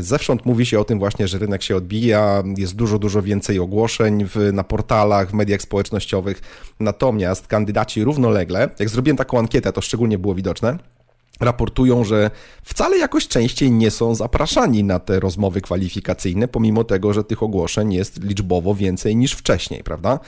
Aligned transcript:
Zewsząd 0.00 0.46
mówi 0.46 0.66
się 0.66 0.80
o 0.80 0.84
tym 0.84 0.98
właśnie, 0.98 1.28
że 1.28 1.38
rynek 1.38 1.62
się 1.62 1.76
odbija, 1.76 2.42
jest 2.56 2.74
dużo, 2.74 2.98
dużo 2.98 3.22
więcej 3.22 3.58
ogłoszeń 3.58 4.24
w, 4.24 4.50
na 4.52 4.64
portalach, 4.64 5.30
w 5.30 5.34
mediach 5.34 5.62
społecznościowych. 5.62 6.40
Natomiast 6.80 7.46
kandydaci 7.46 8.04
równolegle, 8.04 8.70
jak 8.78 8.88
zrobiłem 8.88 9.16
taką 9.16 9.38
ankietę, 9.38 9.72
to 9.72 9.80
szczególnie 9.80 10.18
było 10.18 10.34
widoczne, 10.34 10.78
raportują, 11.40 12.04
że 12.04 12.30
wcale 12.62 12.98
jakoś 12.98 13.28
częściej 13.28 13.70
nie 13.72 13.90
są 13.90 14.14
zapraszani 14.14 14.84
na 14.84 14.98
te 14.98 15.20
rozmowy 15.20 15.60
kwalifikacyjne, 15.60 16.48
pomimo 16.48 16.84
tego, 16.84 17.12
że 17.12 17.24
tych 17.24 17.42
ogłoszeń 17.42 17.94
jest 17.94 18.24
liczbowo 18.24 18.74
więcej 18.74 19.16
niż 19.16 19.32
wcześniej, 19.32 19.84
prawda? 19.84 20.20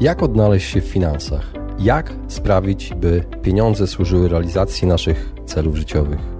Jak 0.00 0.22
odnaleźć 0.22 0.70
się 0.70 0.80
w 0.80 0.84
finansach? 0.84 1.52
Jak 1.78 2.12
sprawić, 2.28 2.94
by 2.96 3.24
pieniądze 3.42 3.86
służyły 3.86 4.28
realizacji 4.28 4.88
naszych 4.88 5.32
celów 5.46 5.76
życiowych? 5.76 6.39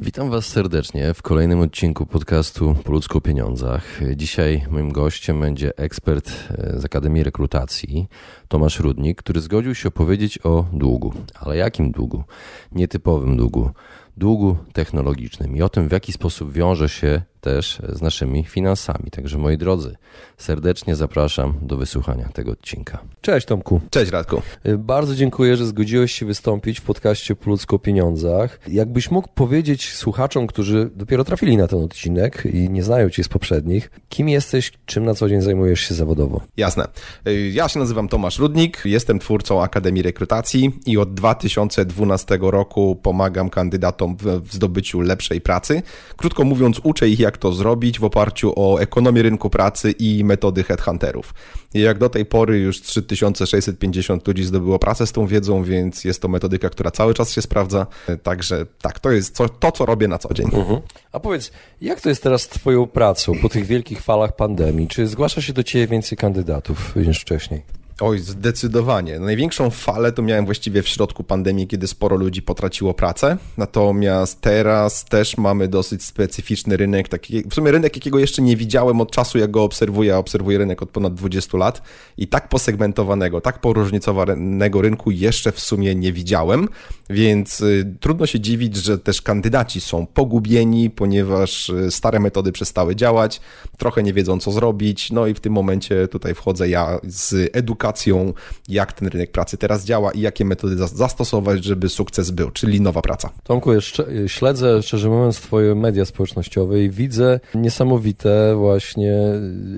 Witam 0.00 0.30
Was 0.30 0.46
serdecznie 0.46 1.14
w 1.14 1.22
kolejnym 1.22 1.60
odcinku 1.60 2.06
podcastu 2.06 2.74
Po 2.84 2.92
ludzku 2.92 3.18
o 3.18 3.20
pieniądzach. 3.20 4.00
Dzisiaj 4.16 4.64
moim 4.70 4.92
gościem 4.92 5.40
będzie 5.40 5.76
ekspert 5.76 6.30
z 6.74 6.84
Akademii 6.84 7.22
Rekrutacji, 7.22 8.08
Tomasz 8.48 8.80
Rudnik, 8.80 9.18
który 9.18 9.40
zgodził 9.40 9.74
się 9.74 9.88
opowiedzieć 9.88 10.38
o 10.44 10.64
długu. 10.72 11.14
Ale 11.34 11.56
jakim 11.56 11.92
długu? 11.92 12.24
Nietypowym 12.72 13.36
długu 13.36 13.70
długu 14.18 14.56
technologicznym 14.72 15.56
i 15.56 15.62
o 15.62 15.68
tym, 15.68 15.88
w 15.88 15.92
jaki 15.92 16.12
sposób 16.12 16.52
wiąże 16.52 16.88
się 16.88 17.22
też 17.40 17.78
z 17.88 18.02
naszymi 18.02 18.44
finansami. 18.44 19.10
Także 19.10 19.38
moi 19.38 19.58
drodzy, 19.58 19.96
serdecznie 20.38 20.96
zapraszam 20.96 21.54
do 21.62 21.76
wysłuchania 21.76 22.28
tego 22.28 22.52
odcinka. 22.52 22.98
Cześć 23.20 23.46
Tomku. 23.46 23.80
Cześć 23.90 24.12
Radku. 24.12 24.42
Y, 24.66 24.78
bardzo 24.78 25.14
dziękuję, 25.14 25.56
że 25.56 25.66
zgodziłeś 25.66 26.12
się 26.12 26.26
wystąpić 26.26 26.80
w 26.80 26.82
podcaście 26.82 27.34
Po 27.34 27.74
o 27.74 27.78
pieniądzach. 27.78 28.60
Jakbyś 28.68 29.10
mógł 29.10 29.28
powiedzieć 29.34 29.92
słuchaczom, 29.94 30.46
którzy 30.46 30.90
dopiero 30.96 31.24
trafili 31.24 31.56
na 31.56 31.68
ten 31.68 31.82
odcinek 31.82 32.42
i 32.52 32.70
nie 32.70 32.82
znają 32.82 33.10
cię 33.10 33.24
z 33.24 33.28
poprzednich, 33.28 33.90
kim 34.08 34.28
jesteś, 34.28 34.72
czym 34.86 35.04
na 35.04 35.14
co 35.14 35.28
dzień 35.28 35.40
zajmujesz 35.40 35.80
się 35.80 35.94
zawodowo? 35.94 36.40
Jasne. 36.56 36.84
Y, 37.28 37.50
ja 37.50 37.68
się 37.68 37.78
nazywam 37.78 38.08
Tomasz 38.08 38.38
Rudnik, 38.38 38.82
jestem 38.84 39.18
twórcą 39.18 39.62
Akademii 39.62 40.02
Rekrutacji 40.02 40.72
i 40.86 40.98
od 40.98 41.14
2012 41.14 42.38
roku 42.40 42.96
pomagam 43.02 43.50
kandydatom 43.50 44.16
w 44.16 44.52
zdobyciu 44.52 45.00
lepszej 45.00 45.40
pracy. 45.40 45.82
Krótko 46.16 46.44
mówiąc, 46.44 46.80
uczę 46.82 47.08
ich 47.08 47.20
jak 47.20 47.27
to 47.36 47.52
zrobić 47.52 47.98
w 47.98 48.04
oparciu 48.04 48.52
o 48.56 48.78
ekonomię 48.80 49.22
rynku 49.22 49.50
pracy 49.50 49.90
i 49.90 50.24
metody 50.24 50.64
headhunterów. 50.64 51.34
I 51.74 51.80
jak 51.80 51.98
do 51.98 52.08
tej 52.08 52.26
pory 52.26 52.58
już 52.58 52.82
3650 52.82 54.28
ludzi 54.28 54.44
zdobyło 54.44 54.78
pracę 54.78 55.06
z 55.06 55.12
tą 55.12 55.26
wiedzą, 55.26 55.64
więc 55.64 56.04
jest 56.04 56.22
to 56.22 56.28
metodyka, 56.28 56.70
która 56.70 56.90
cały 56.90 57.14
czas 57.14 57.32
się 57.32 57.42
sprawdza. 57.42 57.86
Także 58.22 58.66
tak, 58.82 59.00
to 59.00 59.10
jest 59.10 59.36
to, 59.60 59.72
co 59.72 59.86
robię 59.86 60.08
na 60.08 60.18
co 60.18 60.34
dzień. 60.34 60.46
Mhm. 60.52 60.80
A 61.12 61.20
powiedz, 61.20 61.52
jak 61.80 62.00
to 62.00 62.08
jest 62.08 62.22
teraz 62.22 62.42
z 62.42 62.48
Twoją 62.48 62.86
pracą 62.86 63.32
po 63.42 63.48
tych 63.48 63.66
wielkich 63.66 64.02
falach 64.02 64.36
pandemii? 64.36 64.88
Czy 64.88 65.06
zgłasza 65.06 65.42
się 65.42 65.52
do 65.52 65.62
Ciebie 65.62 65.86
więcej 65.86 66.18
kandydatów 66.18 66.96
niż 66.96 67.20
wcześniej? 67.20 67.77
Oj, 68.00 68.18
zdecydowanie. 68.18 69.18
Największą 69.18 69.70
falę 69.70 70.12
to 70.12 70.22
miałem 70.22 70.44
właściwie 70.44 70.82
w 70.82 70.88
środku 70.88 71.24
pandemii, 71.24 71.66
kiedy 71.66 71.86
sporo 71.86 72.16
ludzi 72.16 72.42
potraciło 72.42 72.94
pracę. 72.94 73.36
Natomiast 73.56 74.40
teraz 74.40 75.04
też 75.04 75.36
mamy 75.36 75.68
dosyć 75.68 76.04
specyficzny 76.04 76.76
rynek, 76.76 77.08
taki, 77.08 77.42
w 77.50 77.54
sumie 77.54 77.70
rynek, 77.70 77.96
jakiego 77.96 78.18
jeszcze 78.18 78.42
nie 78.42 78.56
widziałem 78.56 79.00
od 79.00 79.10
czasu, 79.10 79.38
jak 79.38 79.50
go 79.50 79.62
obserwuję. 79.62 80.08
Ja 80.08 80.18
obserwuję 80.18 80.58
rynek 80.58 80.82
od 80.82 80.90
ponad 80.90 81.14
20 81.14 81.58
lat 81.58 81.82
i 82.16 82.28
tak 82.28 82.48
posegmentowanego, 82.48 83.40
tak 83.40 83.60
poróżnicowanego 83.60 84.82
rynku 84.82 85.10
jeszcze 85.10 85.52
w 85.52 85.60
sumie 85.60 85.94
nie 85.94 86.12
widziałem, 86.12 86.68
więc 87.10 87.60
y, 87.60 87.94
trudno 88.00 88.26
się 88.26 88.40
dziwić, 88.40 88.76
że 88.76 88.98
też 88.98 89.22
kandydaci 89.22 89.80
są 89.80 90.06
pogubieni, 90.06 90.90
ponieważ 90.90 91.68
y, 91.68 91.90
stare 91.90 92.20
metody 92.20 92.52
przestały 92.52 92.96
działać, 92.96 93.40
trochę 93.78 94.02
nie 94.02 94.12
wiedzą, 94.12 94.40
co 94.40 94.52
zrobić. 94.52 95.12
No 95.12 95.26
i 95.26 95.34
w 95.34 95.40
tym 95.40 95.52
momencie 95.52 96.08
tutaj 96.08 96.34
wchodzę 96.34 96.68
ja 96.68 97.00
z 97.04 97.50
edukacją 97.56 97.87
edukacją, 97.88 98.32
jak 98.68 98.92
ten 98.92 99.08
rynek 99.08 99.30
pracy 99.30 99.56
teraz 99.56 99.84
działa 99.84 100.12
i 100.12 100.20
jakie 100.20 100.44
metody 100.44 100.76
zastosować, 100.76 101.64
żeby 101.64 101.88
sukces 101.88 102.30
był, 102.30 102.50
czyli 102.50 102.80
nowa 102.80 103.02
praca. 103.02 103.30
Tomku, 103.44 103.72
jeszcze 103.72 104.06
śledzę, 104.26 104.82
szczerze 104.82 105.08
mówiąc, 105.08 105.40
Twoje 105.40 105.74
media 105.74 106.04
społecznościowe 106.04 106.82
i 106.82 106.90
widzę 106.90 107.40
niesamowite 107.54 108.54
właśnie 108.56 109.14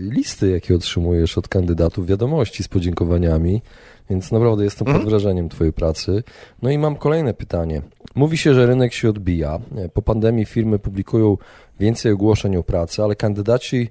listy, 0.00 0.50
jakie 0.50 0.74
otrzymujesz 0.74 1.38
od 1.38 1.48
kandydatów, 1.48 2.06
wiadomości 2.06 2.62
z 2.62 2.68
podziękowaniami. 2.68 3.62
Więc 4.10 4.32
naprawdę 4.32 4.64
jestem 4.64 4.84
pod 4.84 4.94
mhm. 4.94 5.10
wrażeniem 5.10 5.48
Twojej 5.48 5.72
pracy. 5.72 6.22
No 6.62 6.70
i 6.70 6.78
mam 6.78 6.96
kolejne 6.96 7.34
pytanie. 7.34 7.82
Mówi 8.14 8.38
się, 8.38 8.54
że 8.54 8.66
rynek 8.66 8.92
się 8.92 9.10
odbija. 9.10 9.58
Po 9.94 10.02
pandemii 10.02 10.44
firmy 10.44 10.78
publikują 10.78 11.36
więcej 11.80 12.12
ogłoszeń 12.12 12.56
o 12.56 12.62
pracę, 12.62 13.04
ale 13.04 13.16
kandydaci 13.16 13.80
Y, 13.80 13.90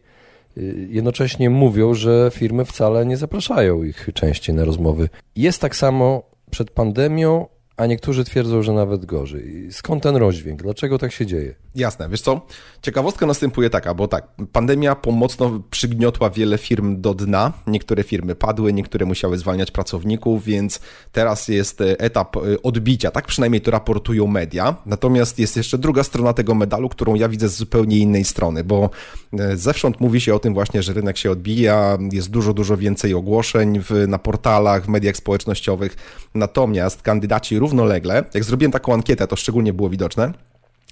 jednocześnie 0.90 1.50
mówią, 1.50 1.94
że 1.94 2.32
firmy 2.34 2.66
wcale 2.66 3.06
nie 3.06 3.18
zapraszają 3.18 3.84
ich 3.84 4.10
częściej 4.14 4.56
na 4.56 4.66
rozmowy. 4.66 5.10
Jest 5.36 5.62
tak 5.62 5.76
samo 5.76 6.24
przed 6.52 6.72
pandemią, 6.72 7.48
a 7.78 7.86
niektórzy 7.86 8.24
twierdzą, 8.24 8.62
że 8.62 8.74
nawet 8.74 9.06
gorzej. 9.06 9.68
Skąd 9.72 10.04
ten 10.04 10.16
rozdźwięk? 10.16 10.62
Dlaczego 10.64 10.98
tak 10.98 11.12
się 11.12 11.26
dzieje? 11.26 11.56
Jasne, 11.76 12.10
wiesz 12.10 12.22
co? 12.22 12.42
Ciekawostka 12.82 13.26
następuje 13.26 13.70
taka, 13.70 13.94
bo 13.94 14.08
tak, 14.08 14.28
pandemia 14.52 14.96
pomocno 14.96 15.62
przygniotła 15.70 16.30
wiele 16.30 16.58
firm 16.58 17.02
do 17.02 17.14
dna. 17.14 17.54
Niektóre 17.68 18.04
firmy 18.04 18.36
padły, 18.36 18.74
niektóre 18.74 19.06
musiały 19.06 19.38
zwalniać 19.38 19.72
pracowników, 19.72 20.44
więc 20.44 20.80
teraz 21.12 21.48
jest 21.48 21.82
e, 21.82 22.00
etap 22.00 22.38
e, 22.38 22.40
odbicia, 22.64 23.12
tak 23.12 23.28
przynajmniej 23.28 23.62
to 23.62 23.72
raportują 23.72 24.28
media. 24.28 24.76
Natomiast 24.86 25.40
jest 25.40 25.58
jeszcze 25.58 25.78
druga 25.78 26.04
strona 26.04 26.34
tego 26.34 26.56
medalu, 26.56 26.90
którą 26.90 27.16
ja 27.16 27.30
widzę 27.30 27.50
z 27.50 27.56
zupełnie 27.56 27.98
innej 27.98 28.26
strony, 28.26 28.64
bo 28.64 28.90
e, 29.34 29.58
zewsząd 29.58 30.00
mówi 30.00 30.22
się 30.22 30.36
o 30.36 30.40
tym 30.40 30.54
właśnie, 30.54 30.84
że 30.84 30.94
rynek 30.94 31.18
się 31.18 31.32
odbija, 31.32 31.98
jest 32.12 32.30
dużo, 32.30 32.54
dużo 32.54 32.78
więcej 32.78 33.14
ogłoszeń 33.14 33.80
w, 33.80 34.08
na 34.08 34.20
portalach, 34.20 34.86
w 34.86 34.88
mediach 34.88 35.18
społecznościowych. 35.18 35.96
Natomiast 36.36 37.02
kandydaci 37.02 37.60
równolegle, 37.60 38.24
jak 38.34 38.44
zrobiłem 38.44 38.72
taką 38.72 38.94
ankietę, 38.94 39.28
to 39.28 39.36
szczególnie 39.36 39.74
było 39.74 39.90
widoczne, 39.90 40.34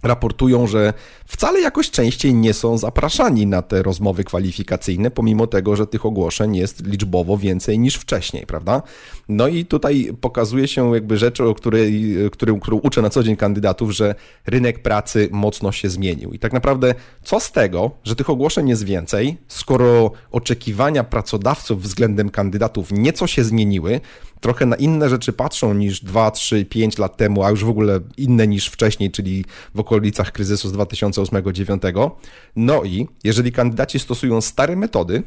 raportują, 0.03 0.67
że 0.67 0.93
wcale 1.25 1.61
jakoś 1.61 1.91
częściej 1.91 2.33
nie 2.33 2.53
są 2.53 2.77
zapraszani 2.77 3.47
na 3.47 3.61
te 3.61 3.83
rozmowy 3.83 4.23
kwalifikacyjne, 4.23 5.11
pomimo 5.11 5.47
tego, 5.47 5.75
że 5.75 5.87
tych 5.87 6.05
ogłoszeń 6.05 6.55
jest 6.55 6.87
liczbowo 6.87 7.37
więcej 7.37 7.79
niż 7.79 7.95
wcześniej, 7.95 8.45
prawda? 8.45 8.81
No 9.29 9.47
i 9.47 9.65
tutaj 9.65 10.13
pokazuje 10.21 10.67
się 10.67 10.93
jakby 10.93 11.17
rzecz, 11.17 11.41
o 11.41 11.53
której, 11.53 12.15
którą, 12.31 12.59
którą 12.59 12.77
uczę 12.77 13.01
na 13.01 13.09
co 13.09 13.23
dzień 13.23 13.35
kandydatów, 13.35 13.91
że 13.91 14.15
rynek 14.45 14.81
pracy 14.81 15.29
mocno 15.31 15.71
się 15.71 15.89
zmienił. 15.89 16.33
I 16.33 16.39
tak 16.39 16.53
naprawdę 16.53 16.95
co 17.23 17.39
z 17.39 17.51
tego, 17.51 17.91
że 18.03 18.15
tych 18.15 18.29
ogłoszeń 18.29 18.69
jest 18.69 18.83
więcej, 18.83 19.37
skoro 19.47 20.11
oczekiwania 20.31 21.03
pracodawców 21.03 21.81
względem 21.81 22.29
kandydatów 22.29 22.91
nieco 22.91 23.27
się 23.27 23.43
zmieniły, 23.43 24.01
trochę 24.41 24.65
na 24.65 24.75
inne 24.75 25.09
rzeczy 25.09 25.33
patrzą 25.33 25.73
niż 25.73 26.03
2, 26.03 26.31
3, 26.31 26.65
5 26.65 26.97
lat 26.97 27.17
temu, 27.17 27.43
a 27.43 27.49
już 27.49 27.63
w 27.63 27.69
ogóle 27.69 27.99
inne 28.17 28.47
niż 28.47 28.67
wcześniej, 28.67 29.11
czyli 29.11 29.45
w 29.75 29.79
okolicach 29.87 30.31
kryzysu 30.31 30.69
z 30.69 30.73
2008-2009. 30.73 32.11
No 32.55 32.83
i 32.83 33.07
jeżeli 33.23 33.51
kandydaci 33.51 33.99
stosują 33.99 34.41
stare 34.41 34.75
metody, 34.75 35.23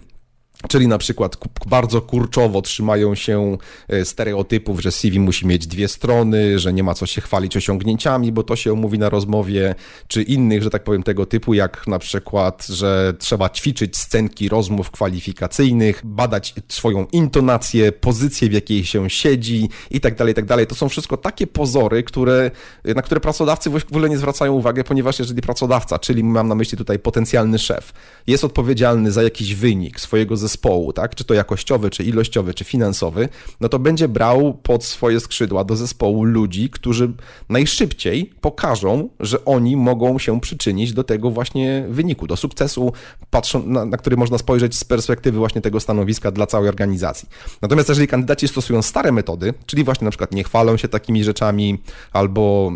Czyli 0.68 0.88
na 0.88 0.98
przykład 0.98 1.36
bardzo 1.66 2.02
kurczowo 2.02 2.62
trzymają 2.62 3.14
się 3.14 3.58
e, 3.88 4.04
stereotypów, 4.04 4.80
że 4.80 4.92
CV 4.92 5.20
musi 5.20 5.46
mieć 5.46 5.66
dwie 5.66 5.88
strony, 5.88 6.58
że 6.58 6.72
nie 6.72 6.82
ma 6.82 6.94
co 6.94 7.06
się 7.06 7.20
chwalić 7.20 7.56
osiągnięciami, 7.56 8.32
bo 8.32 8.42
to 8.42 8.56
się 8.56 8.72
omówi 8.72 8.98
na 8.98 9.08
rozmowie, 9.08 9.74
czy 10.08 10.22
innych, 10.22 10.62
że 10.62 10.70
tak 10.70 10.84
powiem, 10.84 11.02
tego 11.02 11.26
typu, 11.26 11.54
jak 11.54 11.86
na 11.86 11.98
przykład, 11.98 12.66
że 12.66 13.14
trzeba 13.18 13.50
ćwiczyć 13.50 13.96
scenki 13.96 14.48
rozmów 14.48 14.90
kwalifikacyjnych, 14.90 16.00
badać 16.04 16.54
swoją 16.68 17.06
intonację, 17.12 17.92
pozycję, 17.92 18.48
w 18.48 18.52
jakiej 18.52 18.84
się 18.84 19.10
siedzi 19.10 19.68
i 19.90 20.00
tak 20.00 20.16
dalej, 20.16 20.34
tak 20.34 20.44
dalej. 20.44 20.66
To 20.66 20.74
są 20.74 20.88
wszystko 20.88 21.16
takie 21.16 21.46
pozory, 21.46 22.02
które, 22.02 22.50
na 22.84 23.02
które 23.02 23.20
pracodawcy 23.20 23.70
w 23.70 23.76
ogóle 23.76 24.08
nie 24.08 24.18
zwracają 24.18 24.52
uwagi, 24.52 24.84
ponieważ 24.84 25.18
jeżeli 25.18 25.42
pracodawca, 25.42 25.98
czyli 25.98 26.24
mam 26.24 26.48
na 26.48 26.54
myśli 26.54 26.78
tutaj 26.78 26.98
potencjalny 26.98 27.58
szef, 27.58 27.92
jest 28.26 28.44
odpowiedzialny 28.44 29.12
za 29.12 29.22
jakiś 29.22 29.54
wynik 29.54 30.00
swojego 30.00 30.36
zespołu, 30.36 30.49
zespołu, 30.50 30.92
tak, 30.92 31.14
czy 31.14 31.24
to 31.24 31.34
jakościowy, 31.34 31.90
czy 31.90 32.04
ilościowy, 32.04 32.54
czy 32.54 32.64
finansowy, 32.64 33.28
no 33.60 33.68
to 33.68 33.78
będzie 33.78 34.08
brał 34.08 34.54
pod 34.54 34.84
swoje 34.84 35.20
skrzydła 35.20 35.64
do 35.64 35.76
zespołu 35.76 36.24
ludzi, 36.24 36.70
którzy 36.70 37.12
najszybciej 37.48 38.30
pokażą, 38.40 39.08
że 39.20 39.44
oni 39.44 39.76
mogą 39.76 40.18
się 40.18 40.40
przyczynić 40.40 40.92
do 40.92 41.04
tego 41.04 41.30
właśnie 41.30 41.84
wyniku, 41.88 42.26
do 42.26 42.36
sukcesu, 42.36 42.92
patrzą, 43.30 43.66
na, 43.66 43.84
na 43.84 43.96
który 43.96 44.16
można 44.16 44.38
spojrzeć 44.38 44.76
z 44.78 44.84
perspektywy 44.84 45.38
właśnie 45.38 45.60
tego 45.60 45.80
stanowiska 45.80 46.30
dla 46.30 46.46
całej 46.46 46.68
organizacji. 46.68 47.28
Natomiast 47.62 47.88
jeżeli 47.88 48.08
kandydaci 48.08 48.48
stosują 48.48 48.82
stare 48.82 49.12
metody, 49.12 49.54
czyli 49.66 49.84
właśnie 49.84 50.04
na 50.04 50.10
przykład 50.10 50.32
nie 50.32 50.44
chwalą 50.44 50.76
się 50.76 50.88
takimi 50.88 51.24
rzeczami 51.24 51.78
albo 52.12 52.72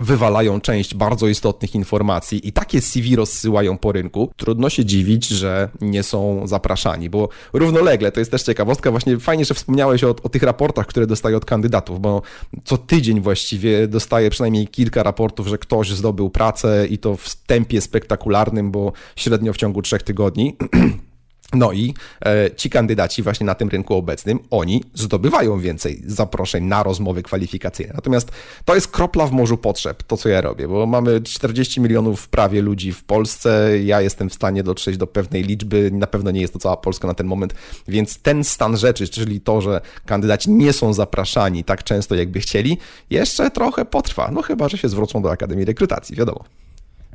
wywalają 0.00 0.60
część 0.60 0.94
bardzo 0.94 1.28
istotnych 1.28 1.74
informacji 1.74 2.48
i 2.48 2.52
takie 2.52 2.80
CV 2.80 3.16
rozsyłają 3.16 3.78
po 3.78 3.92
rynku, 3.92 4.30
trudno 4.36 4.70
się 4.70 4.84
dziwić, 4.84 5.28
że 5.28 5.68
nie 5.80 6.02
są 6.02 6.46
zapraszani, 6.46 7.10
bo 7.10 7.28
równolegle, 7.52 8.12
to 8.12 8.20
jest 8.20 8.30
też 8.30 8.42
ciekawostka, 8.42 8.90
właśnie 8.90 9.18
fajnie, 9.18 9.44
że 9.44 9.54
wspomniałeś 9.54 10.04
o, 10.04 10.10
o 10.22 10.28
tych 10.28 10.42
raportach, 10.42 10.86
które 10.86 11.06
dostaję 11.06 11.36
od 11.36 11.44
kandydatów, 11.44 12.00
bo 12.00 12.22
co 12.64 12.78
tydzień 12.78 13.20
właściwie 13.20 13.88
dostaję 13.88 14.30
przynajmniej 14.30 14.68
kilka 14.68 15.02
raportów, 15.02 15.46
że 15.46 15.58
ktoś 15.58 15.90
zdobył 15.90 16.30
pracę 16.30 16.86
i 16.90 16.98
to 16.98 17.16
w 17.16 17.36
tempie 17.36 17.80
spektakularnym, 17.80 18.70
bo 18.70 18.92
średnio 19.16 19.52
w 19.52 19.56
ciągu 19.56 19.82
trzech 19.82 20.02
tygodni. 20.02 20.56
No 21.54 21.72
i 21.72 21.94
e, 22.26 22.50
ci 22.56 22.70
kandydaci 22.70 23.22
właśnie 23.22 23.46
na 23.46 23.54
tym 23.54 23.68
rynku 23.68 23.94
obecnym, 23.94 24.38
oni 24.50 24.84
zdobywają 24.94 25.60
więcej 25.60 26.02
zaproszeń 26.06 26.64
na 26.64 26.82
rozmowy 26.82 27.22
kwalifikacyjne. 27.22 27.92
Natomiast 27.94 28.30
to 28.64 28.74
jest 28.74 28.88
kropla 28.88 29.26
w 29.26 29.32
morzu 29.32 29.56
potrzeb, 29.56 30.02
to 30.02 30.16
co 30.16 30.28
ja 30.28 30.40
robię, 30.40 30.68
bo 30.68 30.86
mamy 30.86 31.20
40 31.20 31.80
milionów 31.80 32.28
prawie 32.28 32.62
ludzi 32.62 32.92
w 32.92 33.04
Polsce, 33.04 33.78
ja 33.84 34.00
jestem 34.00 34.30
w 34.30 34.34
stanie 34.34 34.62
dotrzeć 34.62 34.96
do 34.96 35.06
pewnej 35.06 35.42
liczby, 35.42 35.90
na 35.92 36.06
pewno 36.06 36.30
nie 36.30 36.40
jest 36.40 36.52
to 36.52 36.58
cała 36.58 36.76
Polska 36.76 37.08
na 37.08 37.14
ten 37.14 37.26
moment, 37.26 37.54
więc 37.88 38.18
ten 38.18 38.44
stan 38.44 38.76
rzeczy, 38.76 39.08
czyli 39.08 39.40
to, 39.40 39.60
że 39.60 39.80
kandydaci 40.06 40.50
nie 40.50 40.72
są 40.72 40.92
zapraszani 40.92 41.64
tak 41.64 41.84
często, 41.84 42.14
jakby 42.14 42.40
chcieli, 42.40 42.78
jeszcze 43.10 43.50
trochę 43.50 43.84
potrwa, 43.84 44.30
no 44.32 44.42
chyba, 44.42 44.68
że 44.68 44.78
się 44.78 44.88
zwrócą 44.88 45.22
do 45.22 45.30
Akademii 45.30 45.64
Rekrutacji, 45.64 46.16
wiadomo. 46.16 46.44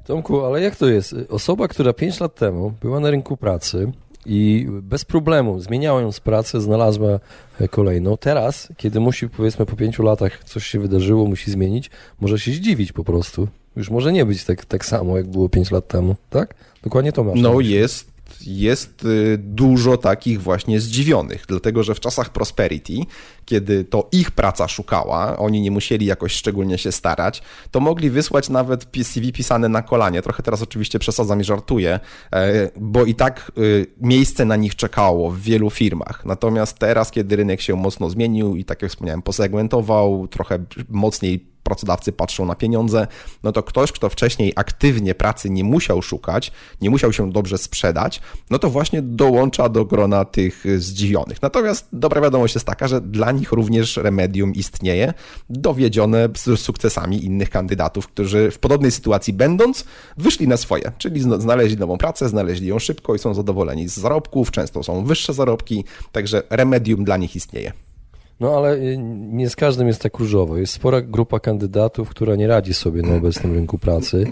Tomku, 0.05 0.45
ale 0.45 0.61
jak 0.61 0.75
to 0.75 0.87
jest? 0.87 1.15
Osoba, 1.29 1.67
która 1.67 1.93
5 1.93 2.19
lat 2.19 2.35
temu 2.35 2.73
była 2.81 2.99
na 2.99 3.11
rynku 3.11 3.37
pracy, 3.37 3.91
i 4.25 4.67
bez 4.69 5.05
problemu 5.05 5.59
zmieniała 5.59 6.01
ją 6.01 6.11
z 6.11 6.19
pracy, 6.19 6.61
znalazła 6.61 7.19
kolejną. 7.69 8.17
Teraz, 8.17 8.69
kiedy 8.77 8.99
musi, 8.99 9.29
powiedzmy, 9.29 9.65
po 9.65 9.75
pięciu 9.75 10.03
latach 10.03 10.43
coś 10.43 10.67
się 10.67 10.79
wydarzyło, 10.79 11.25
musi 11.25 11.51
zmienić, 11.51 11.89
może 12.21 12.39
się 12.39 12.51
zdziwić 12.51 12.91
po 12.91 13.03
prostu. 13.03 13.47
Już 13.75 13.89
może 13.89 14.13
nie 14.13 14.25
być 14.25 14.43
tak, 14.43 14.65
tak 14.65 14.85
samo, 14.85 15.17
jak 15.17 15.27
było 15.27 15.49
pięć 15.49 15.71
lat 15.71 15.87
temu, 15.87 16.15
tak? 16.29 16.55
Dokładnie 16.83 17.11
to 17.11 17.23
masz. 17.23 17.39
No 17.39 17.59
jest, 17.59 18.10
jest 18.41 19.05
y, 19.05 19.37
dużo 19.37 19.97
takich 19.97 20.41
właśnie 20.41 20.79
zdziwionych, 20.79 21.45
dlatego 21.47 21.83
że 21.83 21.95
w 21.95 21.99
czasach 21.99 22.29
prosperity, 22.29 22.93
kiedy 23.45 23.85
to 23.85 24.07
ich 24.11 24.31
praca 24.31 24.67
szukała, 24.67 25.37
oni 25.37 25.61
nie 25.61 25.71
musieli 25.71 26.05
jakoś 26.05 26.33
szczególnie 26.33 26.77
się 26.77 26.91
starać, 26.91 27.41
to 27.71 27.79
mogli 27.79 28.09
wysłać 28.09 28.49
nawet 28.49 28.87
CV 29.03 29.31
pisane 29.31 29.69
na 29.69 29.81
kolanie. 29.81 30.21
Trochę 30.21 30.43
teraz 30.43 30.61
oczywiście 30.61 30.99
przesadzam 30.99 31.41
i 31.41 31.43
żartuję, 31.43 31.99
e, 32.33 32.69
bo 32.75 33.05
i 33.05 33.15
tak 33.15 33.51
y, 33.57 33.85
miejsce 34.01 34.45
na 34.45 34.55
nich 34.55 34.75
czekało 34.75 35.31
w 35.31 35.39
wielu 35.39 35.69
firmach. 35.69 36.25
Natomiast 36.25 36.79
teraz, 36.79 37.11
kiedy 37.11 37.35
rynek 37.35 37.61
się 37.61 37.75
mocno 37.75 38.09
zmienił 38.09 38.55
i 38.55 38.65
tak 38.65 38.81
jak 38.81 38.91
wspomniałem, 38.91 39.21
posegmentował, 39.21 40.27
trochę 40.27 40.59
mocniej 40.89 41.50
pracodawcy 41.63 42.11
patrzą 42.11 42.45
na 42.45 42.55
pieniądze, 42.55 43.07
no 43.43 43.51
to 43.51 43.63
ktoś, 43.63 43.91
kto 43.91 44.09
wcześniej 44.09 44.53
aktywnie 44.55 45.15
pracy 45.15 45.49
nie 45.49 45.63
musiał 45.63 46.01
szukać, 46.01 46.51
nie 46.81 46.89
musiał 46.89 47.13
się 47.13 47.31
dobrze 47.31 47.57
sprzedać, 47.57 48.21
no 48.49 48.59
to 48.59 48.69
właśnie 48.69 49.01
dołącza 49.01 49.69
do 49.69 49.85
grona 49.85 50.25
tych 50.25 50.63
zdziwionych. 50.77 51.41
Natomiast 51.41 51.87
dobra 51.93 52.21
wiadomość 52.21 52.55
jest 52.55 52.65
taka, 52.65 52.87
że 52.87 53.01
dla 53.01 53.31
nich 53.31 53.51
również 53.51 53.97
remedium 53.97 54.53
istnieje, 54.53 55.13
dowiedzione 55.49 56.29
z 56.37 56.59
sukcesami 56.59 57.25
innych 57.25 57.49
kandydatów, 57.49 58.07
którzy 58.07 58.51
w 58.51 58.59
podobnej 58.59 58.91
sytuacji 58.91 59.33
będąc, 59.33 59.85
wyszli 60.17 60.47
na 60.47 60.57
swoje, 60.57 60.91
czyli 60.97 61.21
znaleźli 61.21 61.77
nową 61.77 61.97
pracę, 61.97 62.29
znaleźli 62.29 62.67
ją 62.67 62.79
szybko 62.79 63.15
i 63.15 63.19
są 63.19 63.33
zadowoleni 63.33 63.89
z 63.89 63.99
zarobków, 63.99 64.51
często 64.51 64.83
są 64.83 65.05
wyższe 65.05 65.33
zarobki, 65.33 65.83
także 66.11 66.43
remedium 66.49 67.03
dla 67.03 67.17
nich 67.17 67.35
istnieje. 67.35 67.73
No 68.41 68.57
ale 68.57 68.75
y, 68.75 68.97
nie 69.31 69.49
z 69.49 69.55
każdym 69.55 69.87
jest 69.87 70.01
tak 70.01 70.17
różowo. 70.17 70.57
Jest 70.57 70.73
spora 70.73 71.01
grupa 71.01 71.39
kandydatów, 71.39 72.09
która 72.09 72.35
nie 72.35 72.47
radzi 72.47 72.73
sobie 72.73 73.01
na 73.01 73.15
obecnym 73.15 73.53
rynku 73.53 73.77
pracy. 73.77 74.25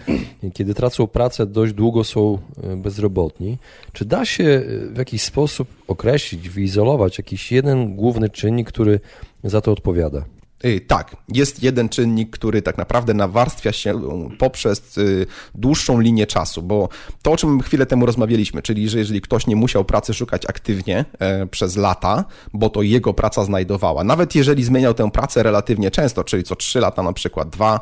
Kiedy 0.53 0.73
tracą 0.73 1.07
pracę, 1.07 1.45
dość 1.45 1.73
długo 1.73 2.03
są 2.03 2.37
y, 2.73 2.77
bezrobotni. 2.77 3.57
Czy 3.93 4.05
da 4.05 4.25
się 4.25 4.43
y, 4.43 4.89
w 4.93 4.97
jakiś 4.97 5.21
sposób 5.21 5.67
określić, 5.87 6.49
wyizolować 6.49 7.17
jakiś 7.17 7.51
jeden 7.51 7.95
główny 7.95 8.29
czynnik, 8.29 8.67
który 8.67 8.99
za 9.43 9.61
to 9.61 9.71
odpowiada? 9.71 10.25
Y, 10.65 10.81
tak, 10.87 11.15
jest 11.29 11.63
jeden 11.63 11.89
czynnik, 11.89 12.29
który 12.29 12.61
tak 12.61 12.77
naprawdę 12.77 13.13
nawarstwia 13.13 13.71
się 13.71 14.01
poprzez 14.39 14.97
y, 14.97 15.25
dłuższą 15.55 15.99
linię 15.99 16.27
czasu, 16.27 16.61
bo 16.61 16.89
to, 17.21 17.31
o 17.31 17.37
czym 17.37 17.61
chwilę 17.61 17.85
temu 17.85 18.05
rozmawialiśmy, 18.05 18.61
czyli 18.61 18.89
że 18.89 18.99
jeżeli 18.99 19.21
ktoś 19.21 19.47
nie 19.47 19.55
musiał 19.55 19.85
pracy 19.85 20.13
szukać 20.13 20.45
aktywnie 20.45 21.05
e, 21.19 21.47
przez 21.47 21.75
lata, 21.75 22.25
bo 22.53 22.69
to 22.69 22.81
jego 22.81 23.13
praca 23.13 23.45
znajdowała, 23.45 24.03
nawet 24.03 24.35
jeżeli 24.35 24.63
zmieniał 24.63 24.93
tę 24.93 25.11
pracę 25.11 25.43
relatywnie 25.43 25.91
często, 25.91 26.23
czyli 26.23 26.43
co 26.43 26.55
3 26.55 26.79
lata, 26.79 27.03
na 27.03 27.13
przykład 27.13 27.49
2, 27.49 27.79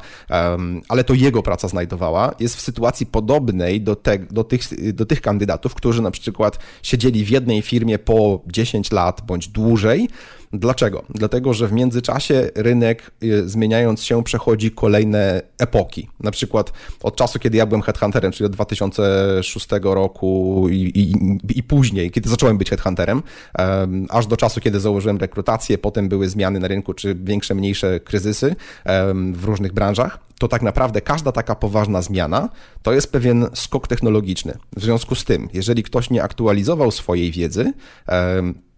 ale 0.89 1.03
to 1.03 1.13
jego 1.13 1.43
praca 1.43 1.67
znajdowała, 1.67 2.35
jest 2.39 2.55
w 2.55 2.61
sytuacji 2.61 3.05
podobnej 3.05 3.81
do, 3.81 3.95
te, 3.95 4.19
do, 4.19 4.43
tych, 4.43 4.93
do 4.93 5.05
tych 5.05 5.21
kandydatów, 5.21 5.75
którzy 5.75 6.01
na 6.01 6.11
przykład 6.11 6.59
siedzieli 6.83 7.25
w 7.25 7.29
jednej 7.29 7.61
firmie 7.61 7.99
po 7.99 8.41
10 8.47 8.91
lat 8.91 9.21
bądź 9.25 9.47
dłużej, 9.47 10.09
Dlaczego? 10.53 11.03
Dlatego, 11.09 11.53
że 11.53 11.67
w 11.67 11.71
międzyczasie 11.71 12.49
rynek 12.55 13.11
y, 13.23 13.49
zmieniając 13.49 14.03
się 14.03 14.23
przechodzi 14.23 14.71
kolejne 14.71 15.41
epoki. 15.57 16.09
Na 16.19 16.31
przykład 16.31 16.71
od 17.03 17.15
czasu, 17.15 17.39
kiedy 17.39 17.57
ja 17.57 17.65
byłem 17.65 17.81
headhunterem, 17.81 18.31
czyli 18.31 18.45
od 18.45 18.51
2006 18.51 19.67
roku 19.81 20.65
i, 20.69 20.75
i, 20.75 21.13
i 21.59 21.63
później, 21.63 22.11
kiedy 22.11 22.29
zacząłem 22.29 22.57
być 22.57 22.69
headhunterem, 22.69 23.23
um, 23.59 24.07
aż 24.09 24.27
do 24.27 24.37
czasu, 24.37 24.61
kiedy 24.61 24.79
założyłem 24.79 25.17
rekrutację, 25.17 25.77
potem 25.77 26.09
były 26.09 26.29
zmiany 26.29 26.59
na 26.59 26.67
rynku, 26.67 26.93
czy 26.93 27.15
większe, 27.15 27.55
mniejsze 27.55 27.99
kryzysy 27.99 28.55
um, 28.85 29.33
w 29.33 29.43
różnych 29.43 29.73
branżach, 29.73 30.19
to 30.39 30.47
tak 30.47 30.61
naprawdę 30.61 31.01
każda 31.01 31.31
taka 31.31 31.55
poważna 31.55 32.01
zmiana 32.01 32.49
to 32.83 32.93
jest 32.93 33.11
pewien 33.11 33.47
skok 33.53 33.87
technologiczny. 33.87 34.57
W 34.75 34.83
związku 34.83 35.15
z 35.15 35.25
tym, 35.25 35.49
jeżeli 35.53 35.83
ktoś 35.83 36.09
nie 36.09 36.23
aktualizował 36.23 36.91
swojej 36.91 37.31
wiedzy, 37.31 37.73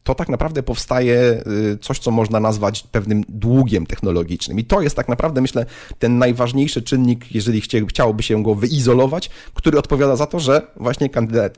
to 0.09 0.15
tak 0.15 0.29
naprawdę 0.29 0.63
powstaje 0.63 1.43
y, 1.73 1.77
coś, 1.81 1.99
co 1.99 2.11
można 2.11 2.39
nazwać 2.39 2.83
pewnym 2.91 3.23
długiem 3.29 3.85
technologicznym. 3.85 4.59
I 4.59 4.63
to 4.63 4.81
jest 4.81 4.95
tak 4.95 5.09
naprawdę, 5.09 5.41
myślę, 5.41 5.65
ten 5.99 6.17
najważniejszy 6.17 6.81
czynnik, 6.81 7.35
jeżeli 7.35 7.61
chciałoby 7.61 8.23
się 8.23 8.43
go 8.43 8.55
wyizolować, 8.55 9.29
który 9.53 9.79
odpowiada 9.79 10.15
za 10.15 10.25
to, 10.25 10.39
że 10.39 10.61
właśnie 10.75 11.09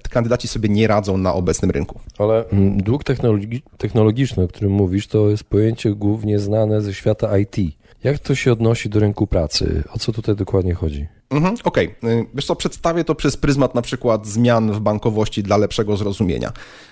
kandydaci 0.10 0.48
sobie 0.48 0.70
nie 0.70 0.88
radzą 0.88 1.18
na 1.18 1.34
obecnym 1.34 1.72
rynku. 1.72 2.00
Ale 2.18 2.50
mm, 2.50 2.78
dług 2.78 3.04
technologi 3.04 3.62
technologiczny, 3.78 4.44
o 4.44 4.48
którym 4.48 4.72
mówisz, 4.72 5.08
to 5.08 5.30
jest 5.30 5.44
pojęcie 5.44 5.96
głównie 5.96 6.40
znane 6.40 6.82
ze 6.82 6.94
świata 6.94 7.38
IT. 7.38 7.56
Jak 8.04 8.20
to 8.20 8.36
się 8.36 8.52
odnosi 8.52 8.90
do 8.90 9.00
rynku 9.00 9.28
pracy? 9.28 9.84
O 9.94 10.00
co 10.00 10.12
tutaj 10.12 10.36
dokładnie 10.36 10.74
chodzi? 10.74 11.08
Mhm, 11.32 11.56
Okej, 11.64 11.96
okay. 12.02 12.26
wiesz 12.34 12.46
co, 12.46 12.56
przedstawię 12.56 13.04
to 13.04 13.16
przez 13.16 13.38
pryzmat 13.38 13.76
na 13.76 13.82
przykład 13.82 14.28
zmian 14.28 14.72
w 14.72 14.80
bankowości 14.80 15.44
dla 15.44 15.58
lepszego 15.58 15.98
zrozumienia. 15.98 16.52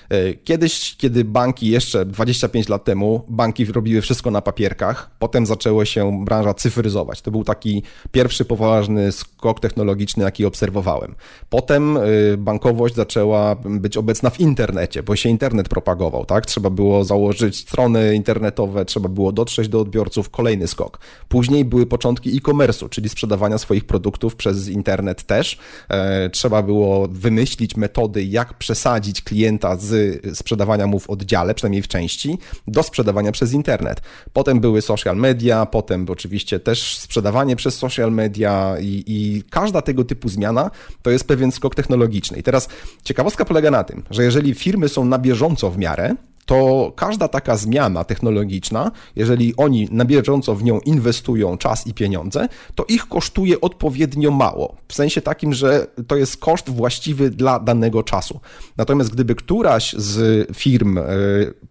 E, 0.09 0.33
kiedyś, 0.33 0.95
kiedy 0.97 1.25
banki 1.25 1.67
jeszcze 1.67 2.05
25 2.05 2.69
lat 2.69 2.83
temu, 2.83 3.25
banki 3.27 3.65
robiły 3.65 4.01
wszystko 4.01 4.31
na 4.31 4.41
papierkach, 4.41 5.09
potem 5.19 5.45
zaczęło 5.45 5.85
się 5.85 6.25
branża 6.25 6.53
cyfryzować. 6.53 7.21
To 7.21 7.31
był 7.31 7.43
taki 7.43 7.83
pierwszy 8.11 8.45
poważny 8.45 9.11
skok 9.11 9.59
technologiczny, 9.59 10.23
jaki 10.23 10.45
obserwowałem. 10.45 11.15
Potem 11.49 11.97
e, 11.97 12.01
bankowość 12.37 12.95
zaczęła 12.95 13.55
być 13.55 13.97
obecna 13.97 14.29
w 14.29 14.39
internecie, 14.39 15.03
bo 15.03 15.15
się 15.15 15.29
internet 15.29 15.69
propagował, 15.69 16.25
tak? 16.25 16.45
Trzeba 16.45 16.69
było 16.69 17.03
założyć 17.03 17.57
strony 17.57 18.15
internetowe, 18.15 18.85
trzeba 18.85 19.09
było 19.09 19.31
dotrzeć 19.31 19.67
do 19.67 19.81
odbiorców, 19.81 20.29
kolejny 20.29 20.67
skok. 20.67 20.99
Później 21.27 21.65
były 21.65 21.85
początki 21.85 22.37
e-commerce'u, 22.37 22.89
czyli 22.89 23.09
sprzedawania 23.09 23.57
swoich 23.57 23.85
produktów 23.85 24.28
przez 24.35 24.67
internet 24.67 25.23
też. 25.23 25.57
E, 25.89 26.29
trzeba 26.29 26.63
było 26.63 27.07
wymyślić 27.07 27.77
metody, 27.77 28.23
jak 28.23 28.53
przesadzić 28.53 29.21
klienta 29.21 29.75
z 29.77 30.19
sprzedawania 30.37 30.87
mu 30.87 30.99
w 30.99 31.09
oddziale, 31.09 31.53
przynajmniej 31.53 31.81
w 31.81 31.87
części, 31.87 32.37
do 32.67 32.83
sprzedawania 32.83 33.31
przez 33.31 33.53
internet. 33.53 34.01
Potem 34.33 34.59
były 34.59 34.81
social 34.81 35.17
media, 35.17 35.65
potem 35.65 36.05
oczywiście 36.09 36.59
też 36.59 36.97
sprzedawanie 36.97 37.55
przez 37.55 37.75
social 37.75 38.11
media 38.11 38.75
i, 38.81 39.03
i 39.07 39.43
każda 39.49 39.81
tego 39.81 40.03
typu 40.03 40.29
zmiana 40.29 40.71
to 41.01 41.09
jest 41.09 41.27
pewien 41.27 41.51
skok 41.51 41.75
technologiczny. 41.75 42.37
I 42.37 42.43
teraz 42.43 42.69
ciekawostka 43.03 43.45
polega 43.45 43.71
na 43.71 43.83
tym, 43.83 44.03
że 44.09 44.23
jeżeli 44.23 44.53
firmy 44.53 44.89
są 44.89 45.05
na 45.05 45.19
bieżąco 45.19 45.71
w 45.71 45.77
miarę, 45.77 46.15
to 46.49 46.93
każda 46.95 47.27
taka 47.27 47.57
zmiana 47.57 48.03
technologiczna, 48.03 48.91
jeżeli 49.15 49.55
oni 49.55 49.87
na 49.91 50.05
bieżąco 50.05 50.55
w 50.55 50.63
nią 50.63 50.79
inwestują 50.79 51.57
czas 51.57 51.87
i 51.87 51.93
pieniądze, 51.93 52.47
to 52.75 52.85
ich 52.87 53.07
kosztuje 53.07 53.61
odpowiednio 53.61 54.31
mało. 54.31 54.75
W 54.87 54.93
sensie 54.93 55.21
takim, 55.21 55.53
że 55.53 55.87
to 56.07 56.15
jest 56.15 56.37
koszt 56.37 56.69
właściwy 56.69 57.29
dla 57.29 57.59
danego 57.59 58.03
czasu. 58.03 58.39
Natomiast 58.77 59.13
gdyby 59.13 59.35
któraś 59.35 59.93
z 59.93 60.47
firm 60.57 60.97
e, 60.97 61.03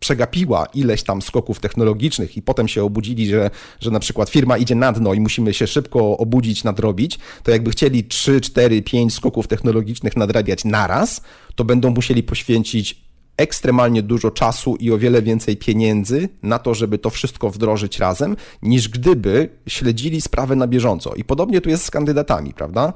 przegapiła 0.00 0.66
ileś 0.66 1.02
tam 1.02 1.22
skoków 1.22 1.60
technologicznych 1.60 2.36
i 2.36 2.42
potem 2.42 2.68
się 2.68 2.84
obudzili, 2.84 3.26
że, 3.26 3.50
że 3.80 3.90
na 3.90 4.00
przykład 4.00 4.30
firma 4.30 4.58
idzie 4.58 4.74
na 4.74 4.92
dno 4.92 5.14
i 5.14 5.20
musimy 5.20 5.54
się 5.54 5.66
szybko 5.66 6.18
obudzić, 6.18 6.64
nadrobić, 6.64 7.18
to 7.42 7.50
jakby 7.50 7.70
chcieli 7.70 8.04
3, 8.04 8.40
4, 8.40 8.82
5 8.82 9.14
skoków 9.14 9.46
technologicznych 9.46 10.16
nadrabiać 10.16 10.64
naraz, 10.64 11.22
to 11.54 11.64
będą 11.64 11.90
musieli 11.90 12.22
poświęcić 12.22 13.07
ekstremalnie 13.38 14.02
dużo 14.02 14.30
czasu 14.30 14.76
i 14.80 14.92
o 14.92 14.98
wiele 14.98 15.22
więcej 15.22 15.56
pieniędzy 15.56 16.28
na 16.42 16.58
to, 16.58 16.74
żeby 16.74 16.98
to 16.98 17.10
wszystko 17.10 17.50
wdrożyć 17.50 17.98
razem, 17.98 18.36
niż 18.62 18.88
gdyby 18.88 19.48
śledzili 19.66 20.20
sprawę 20.20 20.56
na 20.56 20.66
bieżąco. 20.66 21.14
I 21.14 21.24
podobnie 21.24 21.60
tu 21.60 21.68
jest 21.68 21.84
z 21.84 21.90
kandydatami, 21.90 22.54
prawda? 22.54 22.92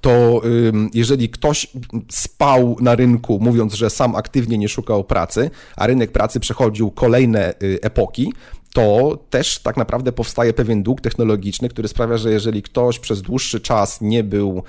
to 0.00 0.42
jeżeli 0.94 1.28
ktoś 1.28 1.66
spał 2.10 2.76
na 2.80 2.94
rynku, 2.94 3.38
mówiąc, 3.40 3.74
że 3.74 3.90
sam 3.90 4.16
aktywnie 4.16 4.58
nie 4.58 4.68
szukał 4.68 5.04
pracy, 5.04 5.50
a 5.76 5.86
rynek 5.86 6.12
pracy 6.12 6.40
przechodził 6.40 6.90
kolejne 6.90 7.54
y, 7.62 7.78
epoki, 7.82 8.32
to 8.78 9.18
też 9.30 9.58
tak 9.58 9.76
naprawdę 9.76 10.12
powstaje 10.12 10.52
pewien 10.52 10.82
dług 10.82 11.00
technologiczny, 11.00 11.68
który 11.68 11.88
sprawia, 11.88 12.16
że 12.16 12.30
jeżeli 12.30 12.62
ktoś 12.62 12.98
przez 12.98 13.22
dłuższy 13.22 13.60
czas 13.60 14.00
nie 14.00 14.24
był 14.24 14.62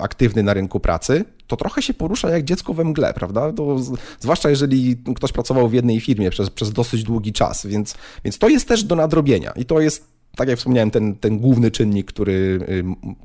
aktywny 0.00 0.42
na 0.42 0.54
rynku 0.54 0.80
pracy, 0.80 1.24
to 1.46 1.56
trochę 1.56 1.82
się 1.82 1.94
porusza 1.94 2.30
jak 2.30 2.44
dziecko 2.44 2.74
we 2.74 2.84
mgle, 2.84 3.14
prawda? 3.14 3.52
To, 3.52 3.76
zwłaszcza 4.20 4.50
jeżeli 4.50 4.96
ktoś 5.16 5.32
pracował 5.32 5.68
w 5.68 5.72
jednej 5.72 6.00
firmie 6.00 6.30
przez, 6.30 6.50
przez 6.50 6.72
dosyć 6.72 7.02
długi 7.02 7.32
czas, 7.32 7.66
więc, 7.66 7.94
więc 8.24 8.38
to 8.38 8.48
jest 8.48 8.68
też 8.68 8.84
do 8.84 8.96
nadrobienia 8.96 9.52
i 9.56 9.64
to 9.64 9.80
jest 9.80 10.04
tak 10.36 10.48
jak 10.48 10.58
wspomniałem, 10.58 10.90
ten, 10.90 11.16
ten 11.16 11.38
główny 11.38 11.70
czynnik, 11.70 12.06
który, 12.06 12.60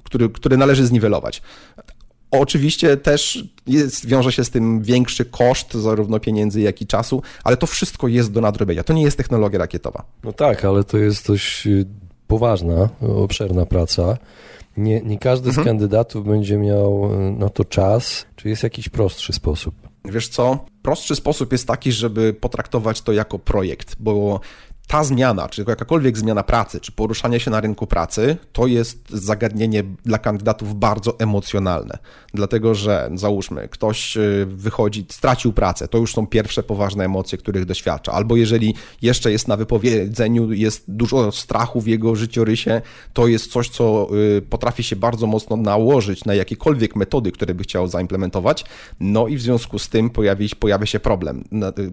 który, 0.04 0.30
który 0.30 0.58
należy 0.58 0.86
zniwelować. 0.86 1.42
Oczywiście 2.40 2.98
też 2.98 3.44
jest, 3.68 4.06
wiąże 4.06 4.32
się 4.32 4.44
z 4.44 4.50
tym 4.50 4.82
większy 4.82 5.26
koszt 5.26 5.74
zarówno 5.74 6.20
pieniędzy, 6.20 6.62
jak 6.62 6.82
i 6.82 6.88
czasu, 6.88 7.22
ale 7.44 7.58
to 7.58 7.68
wszystko 7.68 8.08
jest 8.08 8.32
do 8.32 8.42
nadrobienia. 8.42 8.84
To 8.84 8.94
nie 8.94 9.04
jest 9.04 9.18
technologia 9.18 9.60
rakietowa. 9.60 10.04
No 10.24 10.34
tak, 10.34 10.66
ale 10.66 10.84
to 10.84 10.98
jest 10.98 11.28
dość 11.28 11.68
y, 11.68 11.86
poważna, 12.28 12.90
obszerna 13.02 13.66
praca. 13.66 14.18
Nie, 14.78 15.02
nie 15.02 15.20
każdy 15.20 15.50
mhm. 15.50 15.66
z 15.66 15.68
kandydatów 15.68 16.26
będzie 16.26 16.58
miał 16.58 17.14
y, 17.14 17.32
na 17.32 17.50
to 17.50 17.66
czas. 17.66 18.26
Czy 18.36 18.50
jest 18.50 18.64
jakiś 18.64 18.90
prostszy 18.90 19.34
sposób? 19.34 19.76
Wiesz 20.06 20.28
co? 20.28 20.66
Prostszy 20.82 21.16
sposób 21.16 21.52
jest 21.52 21.68
taki, 21.68 21.92
żeby 21.92 22.34
potraktować 22.34 23.02
to 23.02 23.12
jako 23.12 23.40
projekt, 23.40 23.96
bo 24.00 24.40
ta 24.88 25.04
zmiana, 25.04 25.50
czy 25.50 25.66
jakakolwiek 25.68 26.18
zmiana 26.18 26.44
pracy, 26.44 26.80
czy 26.80 26.92
poruszanie 26.92 27.40
się 27.40 27.52
na 27.52 27.62
rynku 27.62 27.88
pracy, 27.88 28.38
to 28.54 28.68
jest 28.68 29.10
zagadnienie 29.10 29.84
dla 30.06 30.18
kandydatów 30.18 30.80
bardzo 30.80 31.20
emocjonalne. 31.20 31.98
Dlatego, 32.34 32.76
że 32.76 33.10
załóżmy, 33.16 33.68
ktoś 33.68 34.18
y, 34.18 34.46
wychodzi, 34.50 35.06
stracił 35.10 35.54
pracę, 35.54 35.88
to 35.88 35.98
już 35.98 36.14
są 36.14 36.28
pierwsze 36.28 36.64
poważne 36.64 37.06
emocje, 37.06 37.38
których 37.38 37.66
doświadcza. 37.66 38.12
Albo 38.12 38.36
jeżeli 38.36 38.76
jeszcze 39.02 39.32
jest 39.32 39.48
na 39.48 39.58
wypowiedzeniu, 39.58 40.52
jest 40.52 40.84
dużo 40.88 41.32
strachu 41.32 41.82
w 41.82 41.88
jego 41.88 42.16
życiorysie, 42.16 42.82
to 43.14 43.28
jest 43.28 43.52
coś, 43.52 43.70
co 43.70 44.08
y, 44.38 44.42
potrafi 44.42 44.84
się 44.84 44.96
bardzo 44.96 45.28
mocno 45.28 45.56
nałożyć 45.58 46.26
na 46.26 46.34
jakiekolwiek 46.34 46.96
metody, 46.96 47.32
które 47.32 47.54
by 47.54 47.64
chciał 47.64 47.88
zaimplementować. 47.88 48.66
No 49.00 49.28
i 49.28 49.38
w 49.38 49.42
związku 49.42 49.80
z 49.80 49.90
tym 49.90 50.10
pojawi, 50.10 50.50
pojawia 50.60 50.86
się 50.86 51.00
problem. 51.00 51.44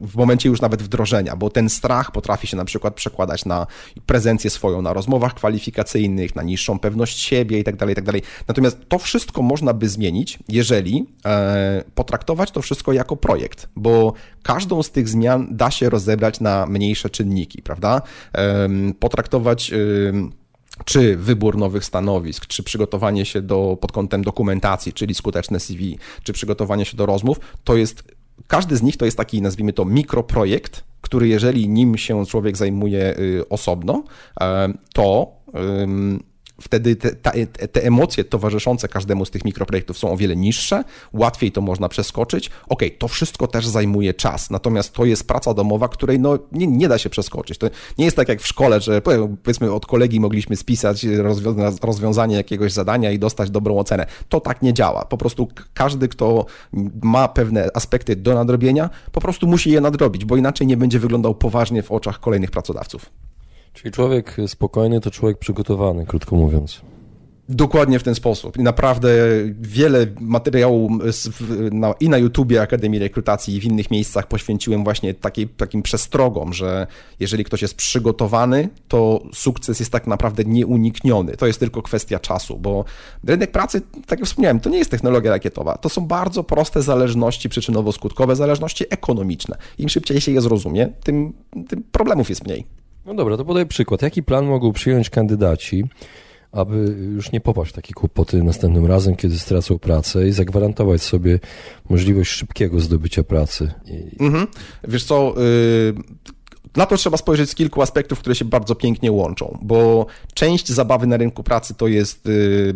W 0.03 0.17
momencie 0.17 0.49
już 0.49 0.61
nawet 0.61 0.83
wdrożenia, 0.83 1.37
bo 1.37 1.51
ten 1.51 1.71
strach 1.71 2.13
potrafi 2.13 2.47
się 2.47 2.57
na 2.57 2.65
przykład 2.65 2.80
przykład 2.81 2.95
przekładać 2.95 3.45
na 3.45 3.67
prezencję 4.07 4.51
swoją 4.51 4.83
na 4.83 4.93
rozmowach 4.93 5.35
kwalifikacyjnych, 5.35 6.37
na 6.37 6.43
niższą 6.43 6.79
pewność 6.79 7.21
siebie 7.21 7.59
itd., 7.59 7.79
tak 7.79 7.89
itd. 7.89 8.13
Tak 8.13 8.23
Natomiast 8.49 8.79
to 8.89 8.99
wszystko 8.99 9.43
można 9.43 9.75
by 9.75 9.89
zmienić, 9.89 10.39
jeżeli 10.49 11.07
e, 11.27 11.85
potraktować 11.95 12.51
to 12.51 12.63
wszystko 12.63 12.93
jako 12.93 13.17
projekt, 13.17 13.69
bo 13.77 14.13
każdą 14.43 14.83
z 14.83 14.91
tych 14.91 15.09
zmian 15.09 15.49
da 15.51 15.71
się 15.71 15.91
rozebrać 15.91 16.41
na 16.41 16.67
mniejsze 16.67 17.11
czynniki, 17.11 17.63
prawda? 17.63 18.03
Potraktować 19.01 19.73
czy 20.85 21.17
wybór 21.17 21.57
nowych 21.57 21.85
stanowisk, 21.85 22.47
czy 22.47 22.63
przygotowanie 22.63 23.25
się 23.25 23.43
do, 23.43 23.79
pod 23.81 23.93
kątem 23.93 24.25
dokumentacji, 24.25 24.93
czyli 24.93 25.15
skuteczne 25.15 25.61
CV, 25.61 25.99
czy 26.23 26.33
przygotowanie 26.33 26.85
się 26.85 26.97
do 26.97 27.07
rozmów, 27.07 27.41
to 27.65 27.77
jest 27.77 28.20
każdy 28.47 28.77
z 28.77 28.83
nich 28.83 28.97
to 28.97 29.05
jest 29.05 29.17
taki, 29.17 29.43
nazwijmy 29.43 29.73
to, 29.73 29.85
mikroprojekt, 29.85 30.85
który 31.01 31.29
jeżeli 31.29 31.69
nim 31.69 31.97
się 31.97 32.27
człowiek 32.27 32.57
zajmuje 32.57 33.19
y, 33.19 33.49
osobno, 33.49 34.05
e, 34.41 34.69
to 34.95 35.33
wtedy 36.63 36.97
te, 36.97 37.11
te, 37.69 37.85
emocje 37.85 38.25
towarzyszące 38.25 38.89
każdemu 38.89 39.25
z 39.25 39.31
tych 39.31 39.45
mikroprojektów 39.45 39.99
są 39.99 40.13
o 40.13 40.17
wiele 40.17 40.37
niższe, 40.37 40.85
łatwiej 41.13 41.53
to 41.53 41.61
można 41.61 41.89
przeskoczyć. 41.89 42.51
Ok, 42.69 42.83
to 42.99 43.09
wszystko 43.09 43.47
też 43.47 43.67
zajmuje 43.67 44.15
czas, 44.15 44.51
natomiast 44.51 44.93
to 44.93 45.05
jest 45.05 45.29
praca 45.29 45.55
domowa, 45.55 45.89
której 45.89 46.21
no, 46.21 46.39
nie, 46.53 46.67
nie 46.67 46.89
da 46.89 46.99
się 46.99 47.11
przeskoczyć. 47.11 47.59
To 47.59 47.67
nie 47.99 48.05
jest 48.05 48.17
tak 48.17 48.29
jak 48.29 48.41
w 48.41 48.47
szkole, 48.47 48.81
że 48.81 49.03
powiedzmy 49.03 49.73
od 49.73 49.87
kolegi 49.87 50.21
mogliśmy 50.21 50.57
spisać 50.57 51.07
rozwiązanie 51.83 52.37
jakiegoś 52.37 52.73
zadania 52.73 53.11
i 53.11 53.19
dostać 53.19 53.51
dobrą 53.51 53.79
ocenę. 53.79 54.07
To 54.29 54.41
tak 54.41 54.63
nie 54.63 54.75
działa. 54.75 55.05
Po 55.05 55.17
prostu 55.19 55.49
każdy, 55.75 56.09
kto 56.09 56.47
ma 57.03 57.29
pewne 57.29 57.69
aspekty 57.75 58.17
do 58.17 58.35
nadrobienia, 58.35 58.91
po 59.13 59.21
prostu 59.21 59.47
musi 59.47 59.71
je 59.71 59.81
nadrobić, 59.81 60.25
bo 60.25 60.37
inaczej 60.37 60.67
nie 60.67 60.77
będzie 60.77 60.99
wyglądał 60.99 61.35
poważnie 61.35 61.83
w 61.83 61.93
oczach 61.93 62.21
kolejnych 62.21 62.51
pracodawców. 62.51 63.30
Czyli 63.73 63.93
człowiek 63.93 64.37
spokojny 64.47 65.01
to 65.01 65.11
człowiek 65.11 65.39
przygotowany, 65.39 66.07
krótko 66.07 66.37
mówiąc. 66.37 66.81
Dokładnie 67.53 67.99
w 67.99 68.03
ten 68.03 68.15
sposób. 68.15 68.57
I 68.59 68.63
naprawdę 68.63 69.11
wiele 69.61 70.07
materiału 70.21 70.91
na, 71.73 71.95
i 72.01 72.09
na 72.09 72.19
YouTubie 72.19 72.63
Akademii 72.63 72.99
Rekrutacji 72.99 73.57
i 73.57 73.61
w 73.61 73.65
innych 73.65 73.91
miejscach 73.91 74.29
poświęciłem 74.29 74.85
właśnie 74.85 75.15
takiej, 75.15 75.49
takim 75.49 75.83
przestrogom, 75.83 76.53
że 76.53 76.87
jeżeli 77.21 77.45
ktoś 77.45 77.63
jest 77.63 77.75
przygotowany, 77.75 78.69
to 78.89 79.23
sukces 79.33 79.81
jest 79.81 79.93
tak 79.93 80.07
naprawdę 80.07 80.45
nieunikniony. 80.45 81.37
To 81.37 81.47
jest 81.47 81.61
tylko 81.61 81.83
kwestia 81.83 82.19
czasu, 82.19 82.59
bo 82.59 82.85
rynek 83.25 83.51
pracy, 83.51 83.83
tak 84.07 84.19
jak 84.19 84.29
wspomniałem, 84.29 84.61
to 84.61 84.71
nie 84.71 84.79
jest 84.79 84.91
technologia 84.91 85.31
rakietowa. 85.31 85.79
To 85.79 85.89
są 85.89 86.07
bardzo 86.07 86.45
proste 86.45 86.83
zależności 86.83 87.49
przyczynowo-skutkowe, 87.49 88.37
zależności 88.37 88.85
ekonomiczne. 88.91 89.57
Im 89.79 89.89
szybciej 89.89 90.21
się 90.21 90.33
je 90.33 90.41
zrozumie, 90.41 90.89
tym, 91.05 91.33
tym 91.69 91.83
problemów 91.93 92.31
jest 92.31 92.45
mniej. 92.45 92.80
No 93.11 93.17
dobra, 93.17 93.37
to 93.37 93.45
podaj 93.45 93.67
przykład. 93.67 94.03
Jaki 94.03 94.23
plan 94.23 94.47
mogą 94.47 94.73
przyjąć 94.73 95.11
kandydaci, 95.11 95.85
aby 96.53 96.77
już 97.15 97.33
nie 97.33 97.41
popaść 97.41 97.71
w 97.71 97.75
takie 97.75 97.95
kłopoty 97.95 98.43
następnym 98.43 98.87
razem, 98.87 99.17
kiedy 99.17 99.39
stracą 99.39 99.79
pracę 99.79 100.29
i 100.29 100.33
zagwarantować 100.33 101.03
sobie 101.03 101.39
możliwość 101.89 102.31
szybkiego 102.31 102.81
zdobycia 102.81 103.23
pracy? 103.23 103.73
Mhm. 104.21 104.47
Wiesz 104.89 105.05
co, 105.05 105.35
yy 105.37 105.95
na 106.77 106.87
to 106.87 106.97
trzeba 106.97 107.17
spojrzeć 107.17 107.51
z 107.51 107.55
kilku 107.55 107.83
aspektów, 107.83 108.19
które 108.19 108.35
się 108.35 108.45
bardzo 108.45 108.75
pięknie 108.75 109.13
łączą, 109.13 109.59
bo 109.63 110.07
część 110.35 110.69
zabawy 110.69 111.07
na 111.07 111.17
rynku 111.17 111.43
pracy 111.43 111.75
to 111.75 111.89
jest 111.89 112.27
y, 112.27 112.75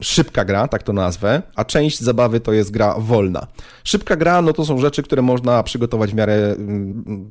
szybka 0.00 0.44
gra, 0.44 0.68
tak 0.68 0.82
to 0.82 0.92
nazwę, 0.92 1.42
a 1.54 1.64
część 1.64 2.00
zabawy 2.00 2.40
to 2.40 2.52
jest 2.52 2.70
gra 2.70 2.94
wolna. 2.98 3.46
Szybka 3.84 4.16
gra, 4.16 4.42
no 4.42 4.52
to 4.52 4.64
są 4.64 4.78
rzeczy, 4.78 5.02
które 5.02 5.22
można 5.22 5.62
przygotować 5.62 6.10
w 6.10 6.14
miarę 6.14 6.34
y, 6.34 6.56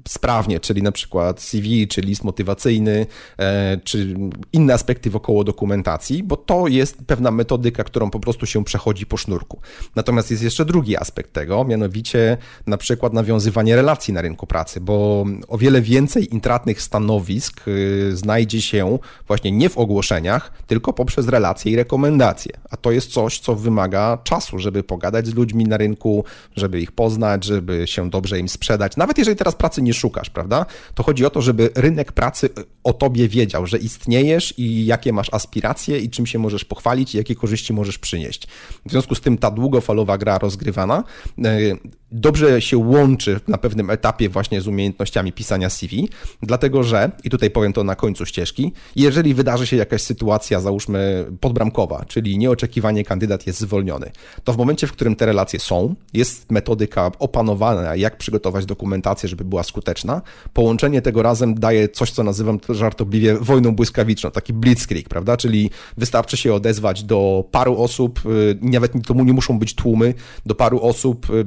sprawnie, 0.08 0.60
czyli 0.60 0.84
na 0.84 0.92
przykład 0.92 1.42
CV, 1.42 1.88
czy 1.88 2.02
list 2.02 2.24
motywacyjny, 2.24 3.06
e, 3.40 3.78
czy 3.84 4.16
inne 4.54 4.74
aspekty 4.74 5.10
wokoło 5.10 5.44
dokumentacji, 5.44 6.24
bo 6.24 6.38
to 6.38 6.68
jest 6.68 6.98
pewna 7.08 7.32
metodyka, 7.32 7.84
którą 7.84 8.10
po 8.10 8.20
prostu 8.20 8.46
się 8.46 8.64
przechodzi 8.64 9.06
po 9.06 9.18
sznurku. 9.18 9.60
Natomiast 9.96 10.32
jest 10.32 10.44
jeszcze 10.44 10.66
drugi 10.66 10.98
aspekt 10.98 11.34
tego, 11.34 11.66
mianowicie 11.66 12.38
na 12.68 12.78
przykład 12.78 13.14
nawiązywanie 13.14 13.76
relacji 13.76 14.14
na 14.14 14.22
rynku 14.22 14.48
pracy, 14.48 14.82
bo 14.82 15.26
o 15.48 15.58
wiele 15.58 15.82
więcej 15.86 16.34
intratnych 16.34 16.82
stanowisk 16.82 17.68
y, 17.68 18.18
znajdzie 18.18 18.62
się 18.62 19.00
właśnie 19.28 19.52
nie 19.52 19.70
w 19.70 19.78
ogłoszeniach, 19.78 20.52
tylko 20.68 20.94
poprzez 20.94 21.28
relacje 21.28 21.72
i 21.72 21.76
rekomendacje. 21.76 22.52
A 22.70 22.78
to 22.78 22.92
jest 22.92 23.12
coś, 23.12 23.40
co 23.40 23.56
wymaga 23.56 24.18
czasu, 24.24 24.60
żeby 24.60 24.84
pogadać 24.84 25.28
z 25.28 25.34
ludźmi 25.34 25.66
na 25.66 25.78
rynku, 25.78 26.24
żeby 26.56 26.82
ich 26.82 26.92
poznać, 26.92 27.44
żeby 27.44 27.88
się 27.88 28.10
dobrze 28.10 28.40
im 28.40 28.50
sprzedać. 28.50 28.98
Nawet 28.98 29.18
jeżeli 29.18 29.38
teraz 29.38 29.56
pracy 29.56 29.82
nie 29.82 29.94
szukasz, 29.94 30.30
prawda? 30.30 30.66
To 30.96 31.04
chodzi 31.04 31.26
o 31.26 31.30
to, 31.30 31.42
żeby 31.42 31.70
rynek 31.76 32.12
pracy 32.12 32.50
o 32.84 32.94
tobie 32.94 33.28
wiedział, 33.28 33.68
że 33.68 33.78
istniejesz 33.78 34.54
i 34.58 34.86
jakie 34.86 35.14
masz 35.14 35.34
aspiracje 35.34 36.00
i 36.00 36.10
czym 36.10 36.26
się 36.26 36.40
możesz 36.40 36.66
pochwalić 36.66 37.16
i 37.16 37.18
jakie 37.18 37.36
korzyści 37.36 37.74
możesz 37.74 37.98
przynieść. 37.98 38.48
W 38.86 38.92
związku 38.92 39.16
z 39.16 39.22
tym 39.22 39.38
ta 39.38 39.52
długofalowa 39.52 40.18
gra 40.18 40.38
rozgrywana 40.38 41.04
y, 41.40 41.78
dobrze 42.12 42.62
się 42.62 42.78
łączy 42.78 43.40
na 43.48 43.58
pewnym 43.58 43.90
etapie 43.90 44.30
właśnie 44.30 44.62
z 44.62 44.68
umiejętnościami 44.68 45.32
pisania 45.32 45.70
CV, 45.70 46.10
dlatego 46.42 46.84
że, 46.84 47.12
i 47.24 47.30
tutaj 47.30 47.52
powiem 47.52 47.74
to 47.74 47.84
na 47.84 47.96
końcu 47.96 48.26
ścieżki, 48.26 48.72
jeżeli 48.96 49.34
wydarzy 49.34 49.68
się 49.68 49.76
jakaś 49.76 50.02
sytuacja, 50.02 50.60
załóżmy 50.60 51.26
podbramkowa, 51.40 52.06
czyli 52.08 52.38
nieoczekiwanie 52.38 53.04
kandydat 53.04 53.48
jest 53.48 53.60
zwolniony, 53.60 54.12
to 54.44 54.54
w 54.54 54.58
momencie, 54.58 54.88
w 54.88 54.92
którym 54.92 55.16
te 55.16 55.26
relacje 55.26 55.60
są, 55.60 55.96
jest 56.14 56.52
metodyka 56.52 57.12
opanowana, 57.20 57.96
jak 57.96 58.18
przygotować 58.18 58.66
dokumentację, 58.66 59.30
żeby 59.30 59.46
była 59.46 59.64
skuteczna, 59.64 60.22
połączenie 60.54 61.02
tego 61.02 61.22
razem 61.22 61.56
daje 61.56 61.90
coś, 61.90 62.12
co 62.12 62.24
nazywam 62.24 62.60
żartobliwie 62.70 63.38
wojną 63.38 63.76
błyskawiczną, 63.76 64.32
taki 64.32 64.54
blitzkrieg, 64.54 65.10
prawda, 65.10 65.38
czyli 65.38 65.70
wystarczy 65.98 66.38
się 66.38 66.54
odezwać 66.54 67.04
do 67.04 67.44
paru 67.52 67.82
osób, 67.82 68.20
y, 68.26 68.58
nawet 68.62 68.92
to 69.08 69.14
nie 69.14 69.34
muszą 69.34 69.60
być 69.60 69.76
tłumy, 69.76 70.14
do 70.46 70.56
paru 70.56 70.82
osób, 70.82 71.30
y, 71.30 71.46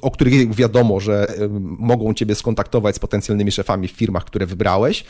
o 0.00 0.10
których 0.10 0.54
wiadomo, 0.54 1.00
że 1.00 1.26
mogą 1.78 2.14
ciebie 2.14 2.34
skontaktować 2.34 2.96
z 2.96 2.98
potencjalnymi 2.98 3.52
szefami 3.52 3.88
w 3.88 3.92
firmach, 3.92 4.24
które 4.24 4.46
wybrałeś 4.46 5.04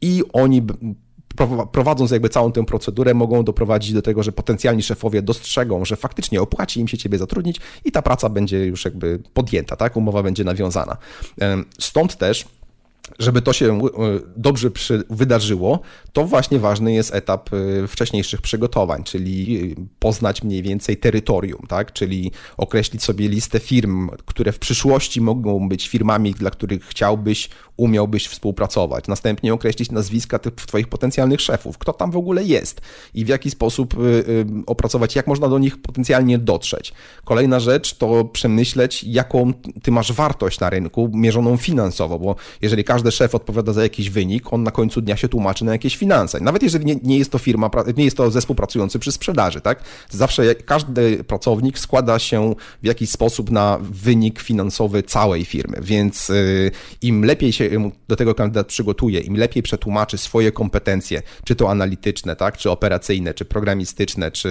i 0.00 0.22
oni 0.32 0.62
prowadząc 1.72 2.10
jakby 2.10 2.28
całą 2.28 2.52
tę 2.52 2.66
procedurę, 2.66 3.14
mogą 3.14 3.44
doprowadzić 3.44 3.92
do 3.92 4.02
tego, 4.02 4.22
że 4.22 4.32
potencjalni 4.32 4.82
szefowie 4.82 5.22
dostrzegą, 5.22 5.84
że 5.84 5.96
faktycznie 5.96 6.42
opłaci 6.42 6.80
im 6.80 6.88
się 6.88 6.98
ciebie 6.98 7.18
zatrudnić 7.18 7.60
i 7.84 7.92
ta 7.92 8.02
praca 8.02 8.28
będzie 8.28 8.66
już 8.66 8.84
jakby 8.84 9.22
podjęta, 9.32 9.76
tak? 9.76 9.96
Umowa 9.96 10.22
będzie 10.22 10.44
nawiązana. 10.44 10.96
Stąd 11.78 12.16
też 12.16 12.44
żeby 13.18 13.42
to 13.42 13.52
się 13.52 13.78
e, 13.78 13.90
dobrze 14.36 14.70
przy, 14.70 15.02
wydarzyło, 15.10 15.80
to 16.12 16.24
właśnie 16.24 16.58
ważny 16.58 16.92
jest 16.92 17.14
etap 17.14 17.50
e, 17.52 17.88
wcześniejszych 17.88 18.42
przygotowań, 18.42 19.04
czyli 19.04 19.62
e, 19.78 19.84
poznać 19.98 20.42
mniej 20.42 20.62
więcej 20.62 20.96
terytorium, 20.96 21.66
tak? 21.68 21.92
czyli 21.92 22.32
określić 22.56 23.02
sobie 23.02 23.28
listę 23.28 23.60
firm, 23.60 24.10
które 24.24 24.52
w 24.52 24.58
przyszłości 24.58 25.20
mogą 25.20 25.68
być 25.68 25.88
firmami, 25.88 26.32
dla 26.32 26.50
których 26.50 26.84
chciałbyś 26.84 27.48
umiałbyś 27.76 28.28
współpracować. 28.28 29.08
Następnie 29.08 29.54
określić 29.54 29.90
nazwiska 29.90 30.38
tych 30.38 30.54
Twoich 30.54 30.88
potencjalnych 30.88 31.40
szefów, 31.40 31.78
kto 31.78 31.92
tam 31.92 32.10
w 32.10 32.16
ogóle 32.16 32.44
jest 32.44 32.80
i 33.14 33.24
w 33.24 33.28
jaki 33.28 33.50
sposób 33.50 33.94
opracować, 34.66 35.16
jak 35.16 35.26
można 35.26 35.48
do 35.48 35.58
nich 35.58 35.82
potencjalnie 35.82 36.38
dotrzeć. 36.38 36.92
Kolejna 37.24 37.60
rzecz 37.60 37.94
to 37.94 38.24
przemyśleć, 38.24 39.04
jaką 39.04 39.52
Ty 39.82 39.90
masz 39.90 40.12
wartość 40.12 40.60
na 40.60 40.70
rynku 40.70 41.10
mierzoną 41.14 41.56
finansowo, 41.56 42.18
bo 42.18 42.36
jeżeli 42.62 42.84
każdy 42.94 43.12
szef 43.12 43.34
odpowiada 43.34 43.72
za 43.72 43.82
jakiś 43.82 44.10
wynik, 44.10 44.52
on 44.52 44.62
na 44.62 44.70
końcu 44.70 45.00
dnia 45.00 45.16
się 45.16 45.28
tłumaczy 45.28 45.64
na 45.64 45.72
jakieś 45.72 45.96
finanse. 45.96 46.40
Nawet 46.40 46.62
jeżeli 46.62 46.84
nie, 46.84 46.96
nie 47.02 47.18
jest 47.18 47.30
to 47.30 47.38
firma, 47.38 47.70
nie 47.96 48.04
jest 48.04 48.16
to 48.16 48.30
zespół 48.30 48.56
pracujący 48.56 48.98
przy 48.98 49.12
sprzedaży, 49.12 49.60
tak? 49.60 49.84
Zawsze 50.10 50.54
każdy 50.54 51.24
pracownik 51.24 51.78
składa 51.78 52.18
się 52.18 52.54
w 52.82 52.86
jakiś 52.86 53.10
sposób 53.10 53.50
na 53.50 53.78
wynik 53.80 54.40
finansowy 54.40 55.02
całej 55.02 55.44
firmy, 55.44 55.78
więc 55.82 56.30
y, 56.30 56.70
im 57.02 57.24
lepiej 57.24 57.52
się 57.52 57.90
do 58.08 58.16
tego 58.16 58.34
kandydat 58.34 58.66
przygotuje, 58.66 59.20
im 59.20 59.36
lepiej 59.36 59.62
przetłumaczy 59.62 60.18
swoje 60.18 60.52
kompetencje, 60.52 61.22
czy 61.44 61.56
to 61.56 61.70
analityczne, 61.70 62.36
tak, 62.36 62.58
czy 62.58 62.70
operacyjne, 62.70 63.34
czy 63.34 63.44
programistyczne, 63.44 64.30
czy 64.30 64.48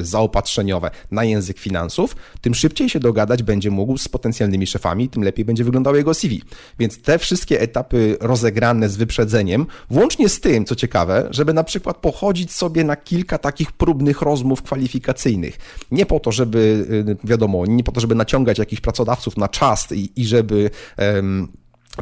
y, 0.00 0.04
zaopatrzeniowe 0.04 0.90
na 1.10 1.24
język 1.24 1.58
finansów, 1.58 2.16
tym 2.40 2.54
szybciej 2.54 2.88
się 2.88 3.00
dogadać 3.00 3.42
będzie 3.42 3.70
mógł 3.70 3.98
z 3.98 4.08
potencjalnymi 4.08 4.66
szefami, 4.66 5.08
tym 5.08 5.22
lepiej 5.22 5.44
będzie 5.44 5.64
wyglądało 5.64 5.96
jego 5.96 6.14
CV. 6.14 6.42
Więc 6.78 7.02
te 7.02 7.18
wszystkie 7.18 7.60
etapy 7.60 7.75
rozegrane 8.20 8.88
z 8.88 8.96
wyprzedzeniem, 8.96 9.66
włącznie 9.90 10.28
z 10.28 10.40
tym, 10.40 10.64
co 10.64 10.76
ciekawe, 10.76 11.28
żeby 11.30 11.54
na 11.54 11.64
przykład 11.64 11.96
pochodzić 11.96 12.52
sobie 12.52 12.84
na 12.84 12.96
kilka 12.96 13.38
takich 13.38 13.72
próbnych 13.72 14.22
rozmów 14.22 14.62
kwalifikacyjnych. 14.62 15.58
Nie 15.90 16.06
po 16.06 16.20
to, 16.20 16.32
żeby, 16.32 16.86
y, 17.24 17.26
wiadomo, 17.28 17.66
nie 17.66 17.84
po 17.84 17.92
to, 17.92 18.00
żeby 18.00 18.14
naciągać 18.14 18.58
jakichś 18.58 18.80
pracodawców 18.80 19.36
na 19.36 19.48
czas 19.48 19.92
i, 19.92 20.12
i 20.16 20.26
żeby. 20.26 20.70
Um, 20.98 21.48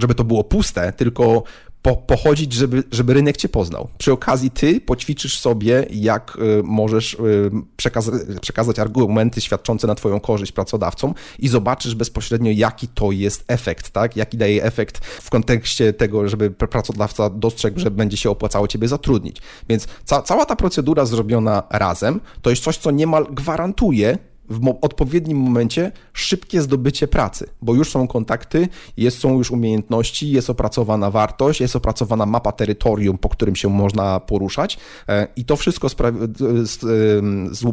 żeby 0.00 0.14
to 0.14 0.24
było 0.24 0.44
puste, 0.44 0.92
tylko 0.92 1.42
po, 1.84 1.96
pochodzić, 1.96 2.52
żeby, 2.52 2.82
żeby 2.92 3.14
rynek 3.14 3.36
cię 3.36 3.48
poznał. 3.48 3.88
Przy 3.98 4.12
okazji 4.12 4.50
ty 4.50 4.80
poćwiczysz 4.80 5.38
sobie, 5.38 5.86
jak 5.90 6.36
y, 6.36 6.62
możesz 6.62 7.14
y, 7.14 7.50
przekazać, 7.76 8.14
przekazać 8.40 8.78
argumenty 8.78 9.40
świadczące 9.40 9.86
na 9.86 9.94
twoją 9.94 10.20
korzyść 10.20 10.52
pracodawcom 10.52 11.14
i 11.38 11.48
zobaczysz 11.48 11.94
bezpośrednio, 11.94 12.50
jaki 12.54 12.88
to 12.88 13.12
jest 13.12 13.44
efekt, 13.48 13.90
tak? 13.90 14.16
Jaki 14.16 14.36
daje 14.36 14.64
efekt 14.64 15.04
w 15.04 15.30
kontekście 15.30 15.92
tego, 15.92 16.28
żeby 16.28 16.50
pracodawca 16.50 17.30
dostrzegł, 17.30 17.80
że 17.80 17.90
będzie 17.90 18.16
się 18.16 18.30
opłacało 18.30 18.68
ciebie 18.68 18.88
zatrudnić. 18.88 19.36
Więc 19.68 19.86
ca 20.04 20.22
cała 20.22 20.44
ta 20.44 20.56
procedura 20.56 21.04
zrobiona 21.04 21.62
razem 21.70 22.20
to 22.42 22.50
jest 22.50 22.62
coś, 22.62 22.78
co 22.78 22.90
niemal 22.90 23.26
gwarantuje 23.30 24.18
w 24.48 24.78
odpowiednim 24.80 25.38
momencie 25.38 25.92
szybkie 26.12 26.62
zdobycie 26.62 27.08
pracy, 27.08 27.46
bo 27.62 27.74
już 27.74 27.90
są 27.90 28.08
kontakty, 28.08 28.68
jest, 28.96 29.18
są 29.18 29.38
już 29.38 29.50
umiejętności, 29.50 30.30
jest 30.30 30.50
opracowana 30.50 31.10
wartość, 31.10 31.60
jest 31.60 31.76
opracowana 31.76 32.26
mapa 32.26 32.52
terytorium, 32.52 33.18
po 33.18 33.28
którym 33.28 33.56
się 33.56 33.68
można 33.68 34.20
poruszać 34.20 34.78
e, 35.08 35.28
i 35.36 35.44
to 35.44 35.56
wszystko 35.56 35.88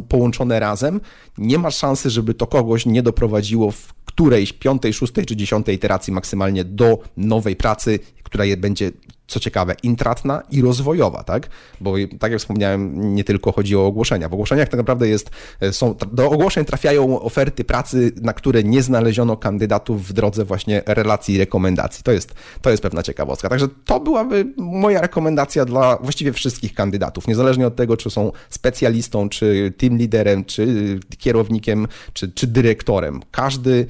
połączone 0.08 0.60
razem, 0.60 1.00
nie 1.38 1.58
ma 1.58 1.70
szansy, 1.70 2.10
żeby 2.10 2.34
to 2.34 2.46
kogoś 2.46 2.86
nie 2.86 3.02
doprowadziło 3.02 3.70
w 3.70 3.94
którejś 4.04 4.52
piątej, 4.52 4.92
szóstej 4.92 5.26
czy 5.26 5.36
dziesiątej 5.36 5.74
iteracji 5.74 6.12
maksymalnie 6.12 6.64
do 6.64 6.98
nowej 7.16 7.56
pracy, 7.56 7.98
która 8.22 8.44
będzie 8.56 8.90
co 9.26 9.40
ciekawe, 9.40 9.74
intratna 9.82 10.42
i 10.50 10.62
rozwojowa, 10.62 11.24
tak? 11.24 11.48
Bo 11.80 11.94
tak 12.20 12.32
jak 12.32 12.40
wspomniałem, 12.40 13.14
nie 13.14 13.24
tylko 13.24 13.52
chodzi 13.52 13.76
o 13.76 13.86
ogłoszenia. 13.86 14.28
W 14.28 14.32
ogłoszeniach 14.32 14.68
tak 14.68 14.78
naprawdę 14.78 15.08
jest, 15.08 15.30
e, 15.60 15.72
są, 15.72 15.94
do 16.12 16.30
ogłoszeń 16.30 16.64
trafiają 16.64 17.20
oferty 17.20 17.64
pracy, 17.64 18.12
na 18.22 18.32
które 18.32 18.62
nie 18.62 18.82
znaleziono 18.82 19.36
kandydatów 19.36 20.08
w 20.08 20.12
drodze 20.12 20.44
właśnie 20.44 20.82
relacji 20.86 21.34
i 21.34 21.38
rekomendacji. 21.38 22.04
To 22.04 22.12
jest, 22.12 22.34
to 22.62 22.70
jest 22.70 22.82
pewna 22.82 23.02
ciekawostka. 23.02 23.48
Także 23.48 23.68
to 23.84 24.00
byłaby 24.00 24.46
moja 24.56 25.00
rekomendacja 25.00 25.64
dla 25.64 25.96
właściwie 25.96 26.32
wszystkich 26.32 26.74
kandydatów, 26.74 27.28
niezależnie 27.28 27.66
od 27.66 27.76
tego, 27.76 27.96
czy 27.96 28.10
są 28.10 28.32
specjalistą, 28.50 29.28
czy 29.28 29.72
team 29.78 29.96
liderem, 29.96 30.44
czy 30.44 31.00
kierownikiem, 31.18 31.88
czy, 32.12 32.32
czy 32.32 32.46
dyrektorem. 32.46 33.20
Każdy 33.30 33.86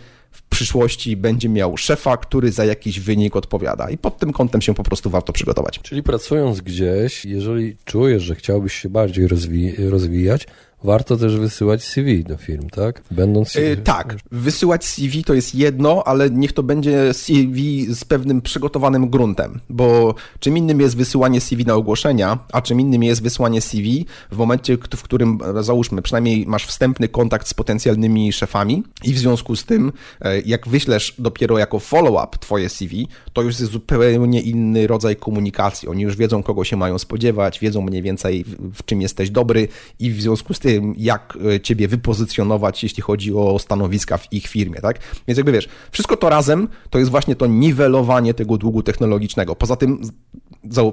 przyszłości 0.63 1.17
będzie 1.17 1.49
miał 1.49 1.77
szefa, 1.77 2.17
który 2.17 2.53
za 2.53 2.65
jakiś 2.65 3.01
wynik 3.01 3.37
odpowiada. 3.37 3.91
I 3.91 3.99
pod 3.99 4.19
tym 4.19 4.33
kątem 4.33 4.63
się 4.63 4.75
po 4.75 4.83
prostu 4.83 5.11
warto 5.11 5.33
przygotować. 5.33 5.79
Czyli 5.83 6.03
pracując 6.03 6.61
gdzieś, 6.61 7.25
jeżeli 7.25 7.77
czujesz, 7.85 8.23
że 8.23 8.35
chciałbyś 8.35 8.75
się 8.75 8.89
bardziej 8.89 9.29
rozwi 9.29 9.75
rozwijać, 9.91 10.47
Warto 10.85 11.17
też 11.17 11.37
wysyłać 11.37 11.85
CV 11.85 12.25
do 12.25 12.37
firm, 12.37 12.69
tak? 12.69 13.03
Będąc... 13.11 13.55
Yy, 13.55 13.77
tak, 13.77 14.17
wysyłać 14.31 14.85
CV 14.85 15.25
to 15.25 15.35
jest 15.35 15.55
jedno, 15.55 16.03
ale 16.07 16.31
niech 16.31 16.53
to 16.53 16.63
będzie 16.63 17.15
CV 17.15 17.87
z 17.95 18.05
pewnym 18.05 18.43
przygotowanym 18.43 19.11
gruntem, 19.11 19.61
bo 19.69 20.15
czym 20.41 20.57
innym 20.57 20.81
jest 20.81 20.97
wysyłanie 20.97 21.41
CV 21.41 21.65
na 21.65 21.75
ogłoszenia, 21.75 22.39
a 22.53 22.63
czym 22.63 22.81
innym 22.81 23.03
jest 23.03 23.23
wysłanie 23.23 23.61
CV 23.61 24.07
w 24.33 24.37
momencie, 24.37 24.77
w 24.97 25.03
którym 25.03 25.39
załóżmy, 25.61 26.03
przynajmniej 26.03 26.47
masz 26.47 26.67
wstępny 26.67 27.09
kontakt 27.09 27.49
z 27.49 27.55
potencjalnymi 27.55 28.33
szefami 28.33 28.83
i 29.05 29.13
w 29.13 29.19
związku 29.19 29.57
z 29.57 29.65
tym, 29.65 29.93
e, 30.21 30.41
jak 30.41 30.69
wyślesz 30.69 31.15
dopiero 31.19 31.59
jako 31.59 31.79
follow-up 31.79 32.39
twoje 32.41 32.69
CV, 32.69 33.09
to 33.33 33.43
już 33.43 33.61
jest 33.61 33.73
zupełnie 33.73 34.41
inny 34.41 34.87
rodzaj 34.87 35.17
komunikacji. 35.17 35.89
Oni 35.89 36.03
już 36.03 36.17
wiedzą, 36.17 36.43
kogo 36.43 36.65
się 36.65 36.77
mają 36.77 36.99
spodziewać, 36.99 37.61
wiedzą 37.61 37.83
mniej 37.83 38.03
więcej, 38.03 38.45
w 38.75 38.85
czym 38.85 39.03
jesteś 39.03 39.31
dobry 39.31 39.69
i 39.99 40.11
w 40.11 40.23
związku 40.23 40.55
z 40.55 40.59
tym 40.59 40.72
tym, 40.73 40.95
jak 40.97 41.39
e, 41.55 41.61
ciebie 41.61 41.89
wypozycjonować, 41.89 42.83
jeśli 42.83 43.03
chodzi 43.03 43.35
o 43.35 43.59
stanowiska 43.59 44.19
w 44.19 44.33
ich 44.33 44.47
firmie, 44.47 44.81
tak? 44.81 44.99
Więc 45.29 45.37
jakby 45.37 45.53
wiesz, 45.53 45.69
wszystko 45.91 46.17
to 46.17 46.29
razem 46.29 46.69
to 46.91 46.99
jest 46.99 47.11
właśnie 47.11 47.37
to 47.37 47.47
niwelowanie 47.47 48.35
tego 48.35 48.59
długu 48.59 48.83
technologicznego. 48.83 49.57
Poza 49.57 49.77
tym 49.77 50.03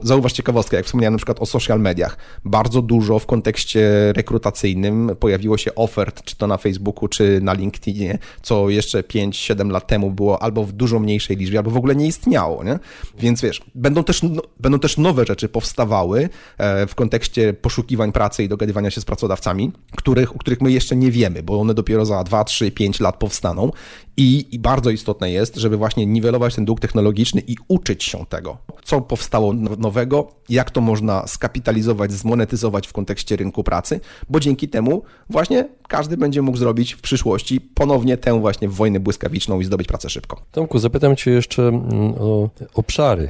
zauważ 0.02 0.34
ciekawostkę, 0.34 0.78
jak 0.78 0.86
wspomniałem 0.86 1.14
na 1.14 1.18
przykład 1.18 1.42
o 1.42 1.46
social 1.46 1.80
mediach. 1.80 2.18
Bardzo 2.46 2.82
dużo 2.82 3.20
w 3.20 3.26
kontekście 3.26 4.14
rekrutacyjnym 4.14 5.16
pojawiło 5.20 5.58
się 5.58 5.76
ofert, 5.76 6.24
czy 6.24 6.36
to 6.36 6.48
na 6.48 6.58
Facebooku, 6.58 7.08
czy 7.08 7.40
na 7.42 7.54
LinkedInie, 7.54 8.18
co 8.42 8.70
jeszcze 8.70 9.02
5-7 9.02 9.72
lat 9.72 9.88
temu 9.88 10.12
było 10.12 10.42
albo 10.42 10.64
w 10.64 10.72
dużo 10.72 11.00
mniejszej 11.00 11.38
liczbie, 11.38 11.60
albo 11.60 11.72
w 11.72 11.78
ogóle 11.78 11.96
nie 11.96 12.08
istniało, 12.08 12.64
nie? 12.64 12.80
Więc 13.20 13.42
wiesz, 13.42 13.62
będą 13.76 14.04
też, 14.04 14.24
no, 14.24 14.42
będą 14.60 14.80
też 14.80 14.98
nowe 14.98 15.26
rzeczy 15.26 15.50
powstawały 15.50 16.30
e, 16.58 16.88
w 16.88 16.96
kontekście 16.96 17.54
poszukiwań 17.54 18.12
pracy 18.12 18.44
i 18.44 18.48
dogadywania 18.48 18.92
się 18.92 19.02
z 19.02 19.06
pracodawcami, 19.06 19.72
których, 19.96 20.36
o 20.36 20.40
których 20.40 20.62
my 20.62 20.72
jeszcze 20.72 20.96
nie 20.96 21.12
wiemy, 21.12 21.44
bo 21.44 21.60
one 21.60 21.74
dopiero 21.74 22.06
za 22.06 22.24
2, 22.24 22.44
3, 22.44 22.72
5 22.72 23.00
lat 23.00 23.18
powstaną 23.18 23.72
i, 24.18 24.48
I, 24.52 24.60
bardzo 24.60 24.90
istotne 24.90 25.32
jest, 25.32 25.56
żeby 25.56 25.78
właśnie 25.78 26.06
niwelować 26.06 26.56
ten 26.56 26.66
dług 26.66 26.80
technologiczny 26.80 27.42
i 27.48 27.56
uczyć 27.68 28.04
się 28.04 28.26
tego, 28.26 28.58
co 28.90 29.02
powstało 29.02 29.54
nowego, 29.54 30.32
jak 30.50 30.72
to 30.72 30.82
można 30.82 31.28
skapitalizować, 31.28 32.12
zmonetyzować 32.12 32.88
w 32.88 32.94
kontekście 32.94 33.36
rynku 33.36 33.64
pracy, 33.64 34.00
bo 34.30 34.40
dzięki 34.40 34.70
temu 34.70 35.02
właśnie 35.30 35.68
każdy 35.88 36.18
będzie 36.18 36.42
mógł 36.42 36.58
zrobić 36.58 36.94
w 36.94 37.02
przyszłości 37.02 37.62
ponownie 37.62 38.18
tę 38.18 38.40
właśnie 38.40 38.70
wojnę 38.70 39.00
błyskawiczną 39.00 39.60
i 39.60 39.66
zdobyć 39.66 39.88
pracę 39.88 40.10
szybko. 40.10 40.42
Tomku, 40.52 40.80
zapytam 40.80 41.16
Cię 41.16 41.32
jeszcze 41.32 41.64
mm, 41.64 42.14
o 42.20 42.50
obszary, 42.74 43.30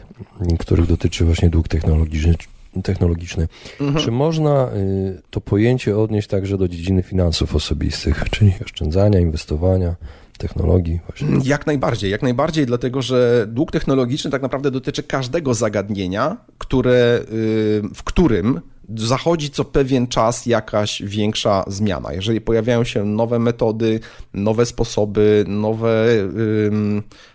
których 0.59 0.87
dotyczy 0.87 1.25
właśnie 1.25 1.49
dług 1.49 1.67
technologiczny 1.67 2.35
technologiczny. 2.83 3.47
Mhm. 3.79 4.05
Czy 4.05 4.11
można 4.11 4.69
y, 4.75 5.21
to 5.29 5.41
pojęcie 5.41 5.97
odnieść 5.97 6.27
także 6.27 6.57
do 6.57 6.67
dziedziny 6.67 7.03
finansów 7.03 7.55
osobistych, 7.55 8.23
czyli 8.31 8.53
oszczędzania, 8.65 9.19
inwestowania? 9.19 9.95
Technologii. 10.39 10.99
Właśnie. 11.07 11.27
Jak 11.43 11.67
najbardziej, 11.67 12.11
jak 12.11 12.21
najbardziej, 12.21 12.65
dlatego 12.65 13.01
że 13.01 13.45
dług 13.47 13.71
technologiczny 13.71 14.31
tak 14.31 14.41
naprawdę 14.41 14.71
dotyczy 14.71 15.03
każdego 15.03 15.53
zagadnienia, 15.53 16.37
które, 16.57 17.19
y, 17.31 17.81
w 17.95 18.03
którym 18.03 18.61
zachodzi 18.95 19.49
co 19.49 19.65
pewien 19.65 20.07
czas 20.07 20.45
jakaś 20.45 21.01
większa 21.05 21.63
zmiana. 21.67 22.13
Jeżeli 22.13 22.41
pojawiają 22.41 22.83
się 22.83 23.05
nowe 23.05 23.39
metody, 23.39 23.99
nowe 24.33 24.65
sposoby, 24.65 25.45
nowe, 25.47 26.05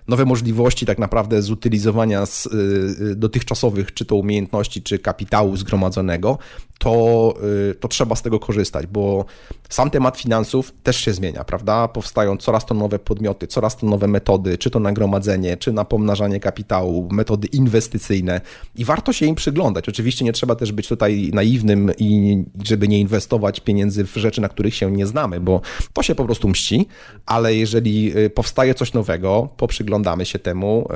nowe 0.09 0.25
możliwości 0.25 0.87
tak 0.87 0.99
naprawdę 0.99 1.43
zutylizowania 1.43 2.27
z, 2.27 2.47
y, 2.47 3.17
dotychczasowych 3.17 3.95
czy 3.95 4.05
to 4.05 4.17
umiejętności, 4.17 4.83
czy 4.83 4.99
kapitału 4.99 5.57
zgromadzonego, 5.57 6.39
to, 6.79 7.35
y, 7.71 7.75
to 7.75 7.89
trzeba 7.89 8.17
z 8.17 8.23
tego 8.23 8.41
korzystać, 8.41 8.87
bo 8.87 9.25
sam 9.69 9.91
temat 9.91 10.17
finansów 10.17 10.73
też 10.83 10.97
się 10.97 11.13
zmienia, 11.13 11.45
prawda? 11.45 11.89
Powstają 11.89 12.37
coraz 12.37 12.67
to 12.67 12.75
nowe 12.75 12.99
podmioty, 12.99 13.47
coraz 13.47 13.77
to 13.77 13.87
nowe 13.87 14.07
metody, 14.07 14.59
czy 14.59 14.71
to 14.71 14.81
nagromadzenie, 14.81 15.57
czy 15.57 15.73
na 15.73 15.85
pomnażanie 15.85 16.41
kapitału, 16.41 17.09
metody 17.13 17.47
inwestycyjne 17.47 18.41
i 18.75 18.85
warto 18.85 19.13
się 19.13 19.27
im 19.27 19.35
przyglądać. 19.35 19.89
Oczywiście 19.89 20.25
nie 20.25 20.33
trzeba 20.33 20.55
też 20.55 20.73
być 20.73 20.89
tutaj 20.89 21.31
naiwnym 21.35 21.91
i 21.99 22.43
żeby 22.65 22.89
nie 22.89 23.01
inwestować 23.01 23.61
pieniędzy 23.61 24.05
w 24.05 24.15
rzeczy, 24.15 24.41
na 24.41 24.49
których 24.49 24.75
się 24.75 24.91
nie 24.91 25.07
znamy, 25.07 25.41
bo 25.41 25.61
to 25.93 26.03
się 26.03 26.15
po 26.15 26.25
prostu 26.25 26.49
mści, 26.49 26.87
ale 27.27 27.55
jeżeli 27.55 28.19
y, 28.19 28.31
powstaje 28.31 28.75
coś 28.75 28.93
nowego, 28.93 29.49
poprzyglądamy 29.95 30.25
się 30.25 30.39
temu 30.39 30.89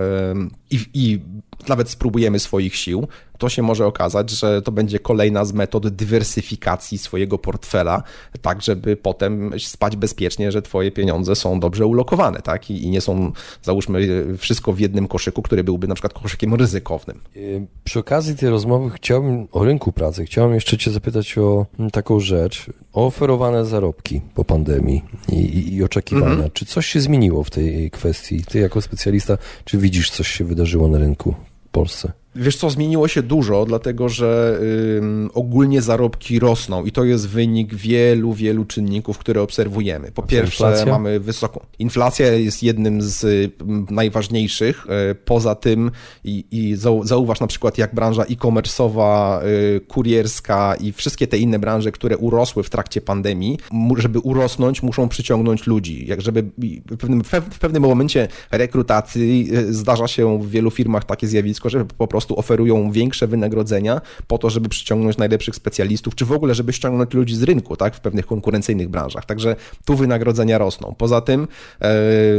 i, 0.70 0.78
i 0.94 1.20
nawet 1.68 1.90
spróbujemy 1.90 2.38
swoich 2.38 2.76
sił, 2.76 3.08
to 3.38 3.48
się 3.48 3.62
może 3.62 3.86
okazać, 3.86 4.30
że 4.30 4.62
to 4.62 4.72
będzie 4.72 4.98
kolejna 4.98 5.44
z 5.44 5.52
metod 5.52 5.88
dywersyfikacji 5.88 6.98
swojego 6.98 7.38
portfela, 7.38 8.02
tak 8.42 8.62
żeby 8.62 8.96
potem 8.96 9.52
spać 9.58 9.96
bezpiecznie, 9.96 10.52
że 10.52 10.62
twoje 10.62 10.90
pieniądze 10.90 11.36
są 11.36 11.60
dobrze 11.60 11.86
ulokowane, 11.86 12.42
tak? 12.42 12.70
I, 12.70 12.84
i 12.84 12.90
nie 12.90 13.00
są, 13.00 13.32
załóżmy, 13.62 14.26
wszystko 14.38 14.72
w 14.72 14.80
jednym 14.80 15.08
koszyku, 15.08 15.42
który 15.42 15.64
byłby 15.64 15.88
na 15.88 15.94
przykład 15.94 16.12
koszykiem 16.12 16.54
ryzykownym. 16.54 17.20
Y, 17.36 17.66
przy 17.84 17.98
okazji 17.98 18.36
tej 18.36 18.48
rozmowy 18.48 18.90
chciałbym 18.90 19.48
o 19.52 19.64
rynku 19.64 19.92
pracy, 19.92 20.24
chciałem 20.24 20.54
jeszcze 20.54 20.78
cię 20.78 20.90
zapytać 20.90 21.38
o 21.38 21.66
taką 21.92 22.20
rzecz, 22.20 22.66
o 22.92 23.06
oferowane 23.06 23.64
zarobki 23.64 24.20
po 24.34 24.44
pandemii 24.44 25.02
i, 25.28 25.34
i, 25.34 25.74
i 25.74 25.84
oczekiwania. 25.84 26.32
Mhm. 26.32 26.50
Czy 26.50 26.66
coś 26.66 26.86
się 26.86 27.00
zmieniło 27.00 27.44
w 27.44 27.50
tej 27.50 27.90
kwestii? 27.90 28.44
Ty 28.44 28.58
jako 28.58 28.80
specjalista, 28.82 29.38
czy 29.64 29.78
widzisz, 29.78 30.10
coś 30.10 30.28
się 30.28 30.44
wydarzyło 30.44 30.88
na 30.88 30.98
rynku 30.98 31.34
w 31.66 31.68
Polsce? 31.68 32.12
Wiesz 32.40 32.56
co, 32.56 32.70
zmieniło 32.70 33.08
się 33.08 33.22
dużo, 33.22 33.64
dlatego 33.64 34.08
że 34.08 34.58
y, 34.62 35.32
ogólnie 35.34 35.82
zarobki 35.82 36.38
rosną 36.38 36.84
i 36.84 36.92
to 36.92 37.04
jest 37.04 37.28
wynik 37.28 37.74
wielu, 37.74 38.32
wielu 38.32 38.64
czynników, 38.64 39.18
które 39.18 39.42
obserwujemy. 39.42 40.12
Po 40.12 40.22
pierwsze 40.22 40.64
inflacja? 40.64 40.92
mamy 40.92 41.20
wysoką... 41.20 41.60
Inflacja 41.78 42.26
jest 42.26 42.62
jednym 42.62 43.02
z 43.02 43.24
y, 43.24 43.50
najważniejszych. 43.90 44.86
Y, 45.10 45.14
poza 45.14 45.54
tym 45.54 45.90
i, 46.24 46.44
i 46.50 46.76
zauważ 47.02 47.40
na 47.40 47.46
przykład 47.46 47.78
jak 47.78 47.94
branża 47.94 48.22
e-commerce'owa, 48.22 49.40
y, 49.44 49.80
kurierska 49.80 50.74
i 50.80 50.92
wszystkie 50.92 51.26
te 51.26 51.38
inne 51.38 51.58
branże, 51.58 51.92
które 51.92 52.16
urosły 52.16 52.62
w 52.62 52.70
trakcie 52.70 53.00
pandemii, 53.00 53.58
żeby 53.96 54.18
urosnąć, 54.18 54.82
muszą 54.82 55.08
przyciągnąć 55.08 55.66
ludzi. 55.66 56.06
Jak 56.06 56.20
żeby 56.20 56.42
w 56.90 56.96
pewnym, 56.96 57.22
w 57.50 57.58
pewnym 57.58 57.82
momencie 57.82 58.28
rekrutacji 58.50 59.48
y, 59.52 59.74
zdarza 59.74 60.08
się 60.08 60.38
w 60.42 60.50
wielu 60.50 60.70
firmach 60.70 61.04
takie 61.04 61.26
zjawisko, 61.26 61.70
żeby 61.70 61.84
po 61.84 62.06
prostu 62.06 62.27
prostu 62.28 62.38
oferują 62.38 62.92
większe 62.92 63.26
wynagrodzenia 63.26 64.00
po 64.26 64.38
to, 64.38 64.50
żeby 64.50 64.68
przyciągnąć 64.68 65.16
najlepszych 65.16 65.54
specjalistów, 65.54 66.14
czy 66.14 66.24
w 66.24 66.32
ogóle, 66.32 66.54
żeby 66.54 66.72
ściągnąć 66.72 67.14
ludzi 67.14 67.36
z 67.36 67.42
rynku, 67.42 67.76
tak, 67.76 67.96
w 67.96 68.00
pewnych 68.00 68.26
konkurencyjnych 68.26 68.88
branżach. 68.88 69.24
Także 69.24 69.56
tu 69.84 69.96
wynagrodzenia 69.96 70.58
rosną. 70.58 70.94
Poza 70.98 71.20
tym 71.20 71.48
e, 71.80 71.88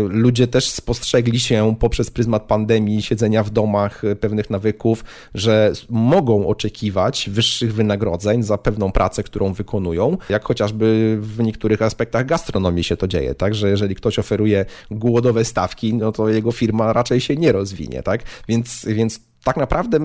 ludzie 0.09 0.47
też 0.47 0.69
spostrzegli 0.69 1.39
się 1.39 1.75
poprzez 1.79 2.11
pryzmat 2.11 2.43
pandemii, 2.43 3.01
siedzenia 3.01 3.43
w 3.43 3.49
domach, 3.49 4.03
e, 4.03 4.15
pewnych 4.15 4.49
nawyków, 4.49 5.03
że 5.35 5.73
mogą 5.89 6.47
oczekiwać 6.47 7.29
wyższych 7.31 7.73
wynagrodzeń 7.73 8.43
za 8.43 8.57
pewną 8.57 8.91
pracę, 8.91 9.23
którą 9.23 9.53
wykonują, 9.53 10.17
jak 10.29 10.45
chociażby 10.45 11.17
w 11.21 11.39
niektórych 11.39 11.81
aspektach 11.81 12.25
gastronomii 12.25 12.83
się 12.83 12.97
to 12.97 13.07
dzieje, 13.07 13.35
tak, 13.35 13.55
że 13.55 13.69
jeżeli 13.69 13.95
ktoś 13.95 14.19
oferuje 14.19 14.65
głodowe 14.91 15.45
stawki, 15.45 15.93
no 15.93 16.11
to 16.11 16.29
jego 16.29 16.51
firma 16.51 16.93
raczej 16.93 17.21
się 17.21 17.35
nie 17.35 17.51
rozwinie, 17.51 18.03
tak, 18.03 18.23
więc, 18.47 18.85
więc 18.85 19.28
tak 19.43 19.57
naprawdę 19.57 19.99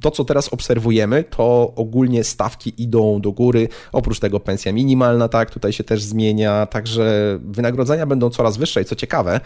to, 0.00 0.10
co 0.10 0.24
teraz 0.24 0.48
obserwujemy, 0.48 1.24
to 1.24 1.72
ogólnie 1.76 2.24
stawki 2.24 2.82
idą 2.82 3.20
do 3.20 3.32
góry. 3.32 3.68
Oprócz 3.92 4.20
tego 4.20 4.40
pensja 4.40 4.72
minimalna, 4.72 5.28
tak, 5.28 5.50
tutaj 5.50 5.72
się 5.72 5.84
też 5.84 6.02
zmienia, 6.02 6.66
także 6.66 7.38
wynagrodzenia 7.44 8.06
będą 8.06 8.30
coraz 8.30 8.56
wyższe 8.56 8.82
i 8.82 8.84
co 8.84 8.96
ciekawe, 8.96 9.40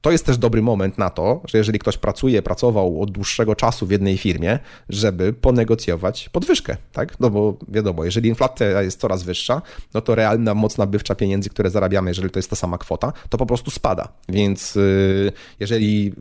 to 0.00 0.10
jest 0.10 0.26
też 0.26 0.38
dobry 0.38 0.62
moment 0.62 0.98
na 0.98 1.10
to, 1.10 1.40
że 1.48 1.58
jeżeli 1.58 1.78
ktoś 1.78 1.98
pracuje, 1.98 2.42
pracował 2.42 3.02
od 3.02 3.10
dłuższego 3.10 3.54
czasu 3.54 3.86
w 3.86 3.90
jednej 3.90 4.18
firmie, 4.18 4.58
żeby 4.88 5.32
ponegocjować 5.32 6.28
podwyżkę, 6.28 6.76
tak, 6.92 7.20
no 7.20 7.30
bo 7.30 7.56
wiadomo, 7.68 8.04
jeżeli 8.04 8.28
inflacja 8.28 8.82
jest 8.82 9.00
coraz 9.00 9.22
wyższa, 9.22 9.62
no 9.94 10.00
to 10.00 10.14
realna 10.14 10.54
moc 10.54 10.78
nabywcza 10.78 11.14
pieniędzy, 11.14 11.50
które 11.50 11.70
zarabiamy, 11.70 12.10
jeżeli 12.10 12.30
to 12.30 12.38
jest 12.38 12.50
ta 12.50 12.56
sama 12.56 12.78
kwota, 12.78 13.12
to 13.28 13.38
po 13.38 13.46
prostu 13.46 13.70
spada, 13.70 14.08
więc 14.28 14.74
yy, 14.74 15.32
jeżeli 15.60 16.12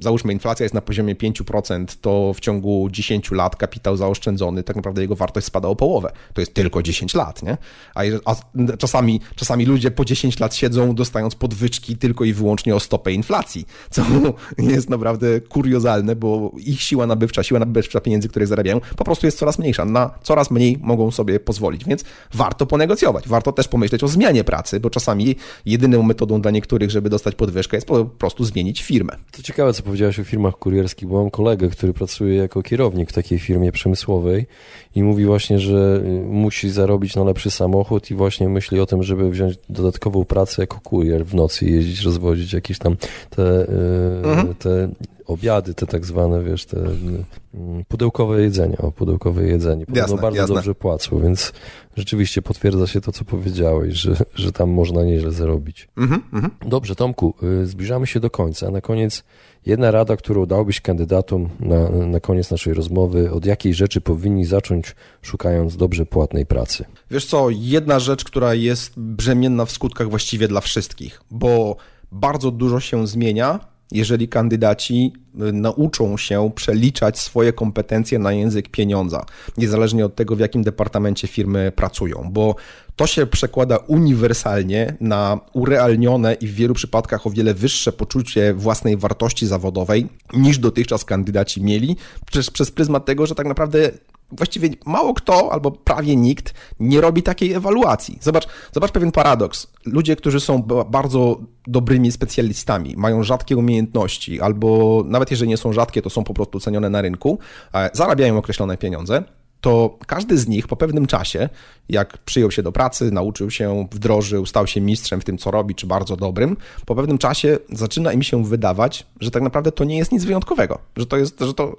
załóżmy 0.00 0.32
inflacja 0.32 0.64
jest 0.64 0.74
na 0.74 0.80
poziomie 0.80 1.14
5%, 1.14 1.77
to 2.00 2.32
w 2.34 2.40
ciągu 2.40 2.88
10 2.90 3.30
lat 3.30 3.56
kapitał 3.56 3.96
zaoszczędzony, 3.96 4.62
tak 4.62 4.76
naprawdę 4.76 5.02
jego 5.02 5.16
wartość 5.16 5.46
spada 5.46 5.68
o 5.68 5.76
połowę. 5.76 6.12
To 6.34 6.40
jest 6.40 6.54
tylko 6.54 6.82
10 6.82 7.14
lat, 7.14 7.42
nie? 7.42 7.56
A, 7.94 8.00
a 8.24 8.36
czasami, 8.76 9.20
czasami 9.36 9.64
ludzie 9.66 9.90
po 9.90 10.04
10 10.04 10.40
lat 10.40 10.54
siedzą, 10.54 10.94
dostając 10.94 11.34
podwyżki 11.34 11.96
tylko 11.96 12.24
i 12.24 12.32
wyłącznie 12.32 12.74
o 12.74 12.80
stopę 12.80 13.12
inflacji, 13.12 13.66
co 13.90 14.02
jest 14.58 14.90
naprawdę 14.90 15.40
kuriozalne, 15.40 16.16
bo 16.16 16.52
ich 16.56 16.82
siła 16.82 17.06
nabywcza, 17.06 17.42
siła 17.42 17.60
nabywcza 17.60 18.00
pieniędzy, 18.00 18.28
które 18.28 18.46
zarabiają, 18.46 18.80
po 18.96 19.04
prostu 19.04 19.26
jest 19.26 19.38
coraz 19.38 19.58
mniejsza. 19.58 19.84
Na 19.84 20.10
coraz 20.22 20.50
mniej 20.50 20.78
mogą 20.80 21.10
sobie 21.10 21.40
pozwolić, 21.40 21.84
więc 21.84 22.04
warto 22.34 22.66
ponegocjować. 22.66 23.28
Warto 23.28 23.52
też 23.52 23.68
pomyśleć 23.68 24.04
o 24.04 24.08
zmianie 24.08 24.44
pracy, 24.44 24.80
bo 24.80 24.90
czasami 24.90 25.36
jedyną 25.66 26.02
metodą 26.02 26.40
dla 26.40 26.50
niektórych, 26.50 26.90
żeby 26.90 27.10
dostać 27.10 27.34
podwyżkę, 27.34 27.76
jest 27.76 27.86
po 27.86 28.04
prostu 28.04 28.44
zmienić 28.44 28.82
firmę. 28.82 29.16
To 29.32 29.42
ciekawe, 29.42 29.72
co 29.72 29.82
powiedziałeś 29.82 30.20
o 30.20 30.24
firmach 30.24 30.54
kurierskich, 30.54 31.08
bo 31.08 31.20
mam 31.22 31.30
kolegę, 31.30 31.67
który 31.70 31.92
pracuje 31.92 32.36
jako 32.36 32.62
kierownik 32.62 33.10
w 33.10 33.12
takiej 33.12 33.38
firmie 33.38 33.72
przemysłowej 33.72 34.46
i 34.94 35.02
mówi 35.02 35.24
właśnie, 35.24 35.58
że 35.58 36.02
y, 36.04 36.26
musi 36.26 36.70
zarobić 36.70 37.16
na 37.16 37.24
lepszy 37.24 37.50
samochód 37.50 38.10
i 38.10 38.14
właśnie 38.14 38.48
myśli 38.48 38.80
o 38.80 38.86
tym, 38.86 39.02
żeby 39.02 39.30
wziąć 39.30 39.54
dodatkową 39.68 40.24
pracę 40.24 40.62
jako 40.62 40.80
kurier 40.80 41.26
w 41.26 41.34
nocy, 41.34 41.66
jeździć, 41.66 42.02
rozwozić 42.02 42.52
jakieś 42.52 42.78
tam 42.78 42.96
te, 43.30 43.42
y, 43.42 44.24
mhm. 44.24 44.54
te 44.54 44.88
obiady, 45.28 45.74
te 45.74 45.86
tak 45.86 46.06
zwane, 46.06 46.44
wiesz, 46.44 46.66
te 46.66 46.76
y, 46.76 47.84
pudełkowe 47.88 48.42
jedzenie, 48.42 48.78
o, 48.78 48.92
pudełkowe 48.92 49.46
jedzenie. 49.46 49.86
Podobno 49.86 50.02
jasne, 50.02 50.22
bardzo 50.22 50.36
jasne. 50.36 50.54
dobrze 50.54 50.74
płacą, 50.74 51.20
więc 51.20 51.52
rzeczywiście 51.96 52.42
potwierdza 52.42 52.86
się 52.86 53.00
to, 53.00 53.12
co 53.12 53.24
powiedziałeś, 53.24 53.94
że, 53.94 54.16
że 54.34 54.52
tam 54.52 54.70
można 54.70 55.04
nieźle 55.04 55.32
zarobić. 55.32 55.88
Mhm, 55.96 56.22
mhm. 56.32 56.54
Dobrze, 56.66 56.94
Tomku, 56.94 57.34
zbliżamy 57.64 58.06
się 58.06 58.20
do 58.20 58.30
końca. 58.30 58.70
Na 58.70 58.80
koniec 58.80 59.24
Jedna 59.68 59.90
rada, 59.90 60.16
którą 60.16 60.46
dałbyś 60.46 60.80
kandydatom 60.80 61.48
na, 61.60 61.88
na 61.88 62.20
koniec 62.20 62.50
naszej 62.50 62.74
rozmowy, 62.74 63.30
od 63.30 63.46
jakiej 63.46 63.74
rzeczy 63.74 64.00
powinni 64.00 64.44
zacząć, 64.44 64.94
szukając 65.22 65.76
dobrze 65.76 66.06
płatnej 66.06 66.46
pracy? 66.46 66.84
Wiesz 67.10 67.26
co, 67.26 67.46
jedna 67.50 67.98
rzecz, 67.98 68.24
która 68.24 68.54
jest 68.54 68.92
brzemienna 68.96 69.64
w 69.64 69.70
skutkach 69.70 70.10
właściwie 70.10 70.48
dla 70.48 70.60
wszystkich, 70.60 71.22
bo 71.30 71.76
bardzo 72.12 72.50
dużo 72.50 72.80
się 72.80 73.06
zmienia, 73.06 73.60
jeżeli 73.92 74.28
kandydaci 74.28 75.12
y, 75.48 75.52
nauczą 75.52 76.16
się 76.16 76.50
przeliczać 76.54 77.18
swoje 77.18 77.52
kompetencje 77.52 78.18
na 78.18 78.32
język 78.32 78.68
pieniądza, 78.68 79.24
niezależnie 79.56 80.04
od 80.06 80.14
tego, 80.14 80.36
w 80.36 80.40
jakim 80.40 80.62
departamencie 80.62 81.28
firmy 81.28 81.72
pracują, 81.76 82.28
bo 82.32 82.54
to 82.96 83.06
się 83.06 83.26
przekłada 83.26 83.76
uniwersalnie 83.76 84.96
na 85.00 85.40
urealnione 85.52 86.34
i 86.34 86.46
w 86.46 86.54
wielu 86.54 86.74
przypadkach 86.74 87.26
o 87.26 87.30
wiele 87.30 87.54
wyższe 87.54 87.92
poczucie 87.92 88.54
własnej 88.54 88.96
wartości 88.96 89.46
zawodowej 89.46 90.06
niż 90.32 90.58
dotychczas 90.58 91.04
kandydaci 91.04 91.62
mieli, 91.62 91.96
przez, 92.26 92.50
przez 92.50 92.70
pryzmat 92.70 93.04
tego, 93.04 93.26
że 93.26 93.34
tak 93.34 93.46
naprawdę 93.46 93.90
właściwie 94.32 94.68
mało 94.86 95.14
kto 95.14 95.52
albo 95.52 95.70
prawie 95.70 96.16
nikt 96.16 96.54
nie 96.80 97.00
robi 97.00 97.22
takiej 97.22 97.52
ewaluacji. 97.52 98.18
Zobacz, 98.20 98.48
zobacz 98.72 98.92
pewien 98.92 99.12
paradoks. 99.12 99.66
Ludzie, 99.84 100.16
którzy 100.16 100.40
są 100.40 100.62
bardzo 100.90 101.40
dobrymi 101.66 102.12
specjalistami, 102.12 102.94
mają 102.96 103.22
rzadkie 103.22 103.56
umiejętności, 103.56 104.40
albo 104.40 105.02
nawet 105.06 105.30
jeżeli 105.30 105.48
nie 105.48 105.56
są 105.56 105.72
rzadkie, 105.72 106.02
to 106.02 106.10
są 106.10 106.24
po 106.24 106.34
prostu 106.34 106.60
cenione 106.60 106.90
na 106.90 107.02
rynku, 107.02 107.38
e, 107.74 107.90
zarabiają 107.92 108.38
określone 108.38 108.76
pieniądze 108.76 109.22
to 109.60 109.98
każdy 110.06 110.38
z 110.38 110.48
nich 110.48 110.68
po 110.68 110.76
pewnym 110.76 111.06
czasie, 111.06 111.48
jak 111.88 112.18
przyjął 112.18 112.50
się 112.50 112.62
do 112.62 112.72
pracy, 112.72 113.10
nauczył 113.10 113.50
się, 113.50 113.88
wdrożył, 113.92 114.46
stał 114.46 114.66
się 114.66 114.80
mistrzem 114.80 115.20
w 115.20 115.24
tym, 115.24 115.38
co 115.38 115.50
robi, 115.50 115.74
czy 115.74 115.86
bardzo 115.86 116.16
dobrym, 116.16 116.56
po 116.86 116.94
pewnym 116.94 117.18
czasie 117.18 117.58
zaczyna 117.72 118.12
im 118.12 118.22
się 118.22 118.44
wydawać, 118.44 119.06
że 119.20 119.30
tak 119.30 119.42
naprawdę 119.42 119.72
to 119.72 119.84
nie 119.84 119.98
jest 119.98 120.12
nic 120.12 120.24
wyjątkowego. 120.24 120.78
Że 120.96 121.06
to 121.06 121.16
jest, 121.16 121.40
że 121.40 121.54
to. 121.54 121.76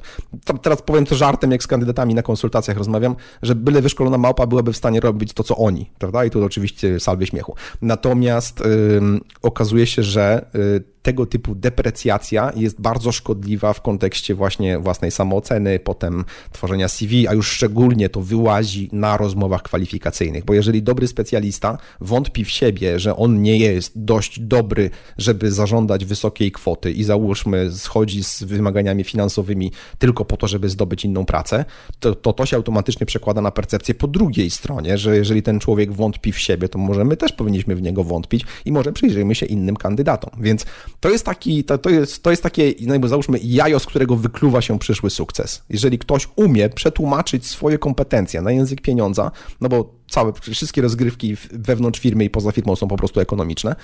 Teraz 0.62 0.82
powiem 0.82 1.06
to 1.06 1.16
żartem, 1.16 1.52
jak 1.52 1.64
z 1.64 1.68
kandydatami 1.68 2.14
na 2.14 2.24
konsultacjach 2.24 2.78
rozmawiam, 2.78 3.16
że 3.42 3.56
byle 3.56 3.82
wyszkolona 3.82 4.18
małpa 4.18 4.48
byłaby 4.48 4.74
w 4.74 4.78
stanie 4.78 5.00
robić 5.00 5.34
to, 5.34 5.44
co 5.44 5.58
oni, 5.58 5.90
prawda? 6.00 6.26
I 6.26 6.30
tu 6.30 6.46
oczywiście 6.46 7.00
salwy 7.00 7.26
śmiechu. 7.26 7.56
Natomiast 7.82 8.60
yy, 8.60 9.20
okazuje 9.42 9.88
się, 9.88 10.04
że 10.04 10.46
yy, 10.54 10.84
tego 11.02 11.26
typu 11.26 11.56
deprecjacja 11.56 12.52
jest 12.56 12.82
bardzo 12.82 13.12
szkodliwa 13.12 13.74
w 13.74 13.82
kontekście 13.82 14.36
właśnie 14.36 14.80
własnej 14.80 15.12
samooceny, 15.12 15.80
potem 15.80 16.26
tworzenia 16.52 16.88
CV, 16.88 17.28
a 17.28 17.34
już 17.34 17.52
szczególnie 17.52 18.10
to 18.10 18.22
wyłazi 18.22 18.90
na 18.92 19.18
rozmowach 19.18 19.62
kwalifikacyjnych, 19.62 20.46
bo 20.46 20.54
jeżeli 20.54 20.84
dobry 20.84 21.08
specjalista 21.08 21.78
wątpi 22.02 22.46
w 22.46 22.50
siebie, 22.50 23.00
że 23.00 23.16
on 23.16 23.42
nie 23.42 23.58
jest 23.58 24.04
dość 24.04 24.40
dobry, 24.40 24.90
żeby 25.18 25.52
zażądać 25.52 26.06
wysokiej 26.06 26.52
kwoty 26.52 26.92
i 26.92 27.04
załóżmy 27.04 27.72
schodzi 27.72 28.24
z 28.24 28.44
wymaganiami 28.44 29.04
finansowymi 29.04 29.72
tylko 29.98 30.26
po 30.26 30.38
to, 30.38 30.48
żeby 30.48 30.70
zdobyć 30.70 31.06
inną 31.06 31.26
pracę, 31.26 31.66
to 32.00 32.16
to, 32.16 32.34
to 32.34 32.46
się 32.46 32.58
automatycznie 32.58 33.06
przekłada 33.06 33.42
na 33.42 33.52
percepcję 33.52 33.96
po 33.96 34.08
drugiej 34.08 34.50
stronie, 34.50 34.98
że 34.98 35.18
jeżeli 35.18 35.44
ten 35.44 35.60
człowiek 35.60 35.94
wątpi 35.94 36.32
w 36.32 36.40
siebie, 36.40 36.70
to 36.70 36.80
może 36.80 37.06
my 37.06 37.18
też 37.18 37.32
powinniśmy 37.34 37.76
w 37.76 37.82
niego 37.82 38.04
wątpić 38.04 38.46
i 38.66 38.72
może 38.72 38.92
przyjrzyjmy 38.92 39.36
się 39.36 39.46
innym 39.46 39.76
kandydatom. 39.76 40.32
Więc 40.42 40.66
to 41.00 41.10
jest 41.10 41.26
taki, 41.26 41.64
to, 41.64 41.78
to, 41.78 41.90
jest, 41.90 42.24
to 42.24 42.30
jest 42.30 42.44
takie, 42.44 42.74
no 42.82 43.08
załóżmy, 43.08 43.40
jajo, 43.44 43.80
z 43.80 43.86
którego 43.86 44.16
wykluwa 44.16 44.62
się 44.62 44.80
przyszły 44.80 45.10
sukces. 45.10 45.64
Jeżeli 45.70 46.00
ktoś 46.00 46.28
umie 46.36 46.70
przetłumaczyć 46.70 47.46
swoje 47.48 47.78
kompetencje 47.78 48.42
na 48.42 48.52
język 48.52 48.82
pieniądza, 48.82 49.32
no 49.62 49.70
bo 49.70 49.99
całe, 50.10 50.34
wszystkie 50.52 50.82
rozgrywki 50.82 51.36
wewnątrz 51.52 52.00
firmy 52.00 52.24
i 52.24 52.30
poza 52.30 52.52
firmą 52.52 52.76
są 52.76 52.88
po 52.88 52.98
prostu 52.98 53.20
ekonomiczne, 53.20 53.76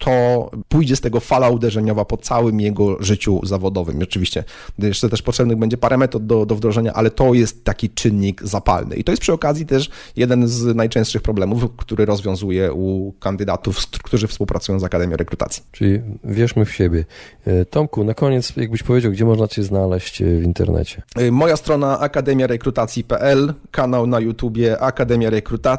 to 0.00 0.50
pójdzie 0.68 0.96
z 0.96 1.00
tego 1.00 1.20
fala 1.20 1.48
uderzeniowa 1.48 2.04
po 2.04 2.16
całym 2.16 2.60
jego 2.60 3.02
życiu 3.02 3.40
zawodowym. 3.42 3.98
Oczywiście 4.02 4.44
jeszcze 4.78 5.08
też 5.08 5.22
potrzebnych 5.22 5.58
będzie 5.58 5.76
parę 5.76 5.96
metod 5.96 6.26
do, 6.26 6.46
do 6.46 6.54
wdrożenia, 6.54 6.92
ale 6.92 7.10
to 7.10 7.34
jest 7.34 7.64
taki 7.64 7.90
czynnik 7.90 8.42
zapalny. 8.42 8.96
I 8.96 9.04
to 9.04 9.12
jest 9.12 9.22
przy 9.22 9.32
okazji 9.32 9.66
też 9.66 9.90
jeden 10.16 10.48
z 10.48 10.76
najczęstszych 10.76 11.22
problemów, 11.22 11.76
który 11.76 12.04
rozwiązuje 12.04 12.72
u 12.72 13.12
kandydatów, 13.12 13.86
którzy 14.02 14.26
współpracują 14.26 14.80
z 14.80 14.84
Akademią 14.84 15.16
Rekrutacji. 15.16 15.62
Czyli 15.72 16.00
wierzmy 16.24 16.64
w 16.64 16.74
siebie. 16.74 17.04
E, 17.46 17.64
Tomku, 17.64 18.04
na 18.04 18.14
koniec 18.14 18.56
jakbyś 18.56 18.82
powiedział, 18.82 19.12
gdzie 19.12 19.24
można 19.24 19.48
Cię 19.48 19.62
znaleźć 19.62 20.22
e, 20.22 20.24
w 20.24 20.42
internecie? 20.42 21.02
E, 21.16 21.30
moja 21.30 21.56
strona 21.56 21.98
akademiarekrutacji.pl, 21.98 23.54
kanał 23.70 24.06
na 24.06 24.20
YouTubie 24.20 24.80
Akademia 24.80 25.30
Rekrutacji, 25.30 25.69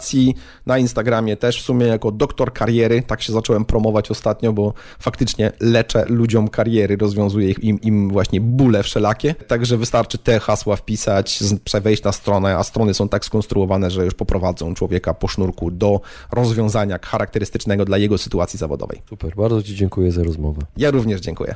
na 0.66 0.78
Instagramie 0.78 1.38
też 1.38 1.62
w 1.62 1.66
sumie 1.66 1.86
jako 1.86 2.12
doktor 2.12 2.54
kariery, 2.54 3.04
tak 3.08 3.22
się 3.22 3.34
zacząłem 3.34 3.66
promować 3.66 4.12
ostatnio, 4.12 4.54
bo 4.54 4.74
faktycznie 5.00 5.52
leczę 5.60 6.06
ludziom 6.08 6.48
kariery, 6.48 6.98
rozwiązuję 6.98 7.52
im, 7.52 7.82
im 7.82 8.10
właśnie 8.10 8.42
bóle 8.42 8.84
wszelakie. 8.84 9.36
Także 9.36 9.78
wystarczy 9.78 10.18
te 10.18 10.40
hasła 10.40 10.76
wpisać, 10.76 11.40
wejść 11.82 12.04
na 12.04 12.12
stronę, 12.12 12.58
a 12.58 12.64
strony 12.64 12.94
są 12.94 13.10
tak 13.10 13.26
skonstruowane, 13.26 13.92
że 13.92 14.06
już 14.06 14.14
poprowadzą 14.14 14.74
człowieka 14.74 15.14
po 15.14 15.28
sznurku 15.28 15.72
do 15.72 16.02
rozwiązania 16.32 17.00
charakterystycznego 17.04 17.86
dla 17.86 17.98
jego 17.98 18.18
sytuacji 18.18 18.60
zawodowej. 18.60 19.02
Super, 19.10 19.36
bardzo 19.36 19.64
Ci 19.64 19.76
dziękuję 19.76 20.12
za 20.12 20.24
rozmowę. 20.24 20.62
Ja 20.78 20.92
również 20.92 21.22
dziękuję. 21.22 21.56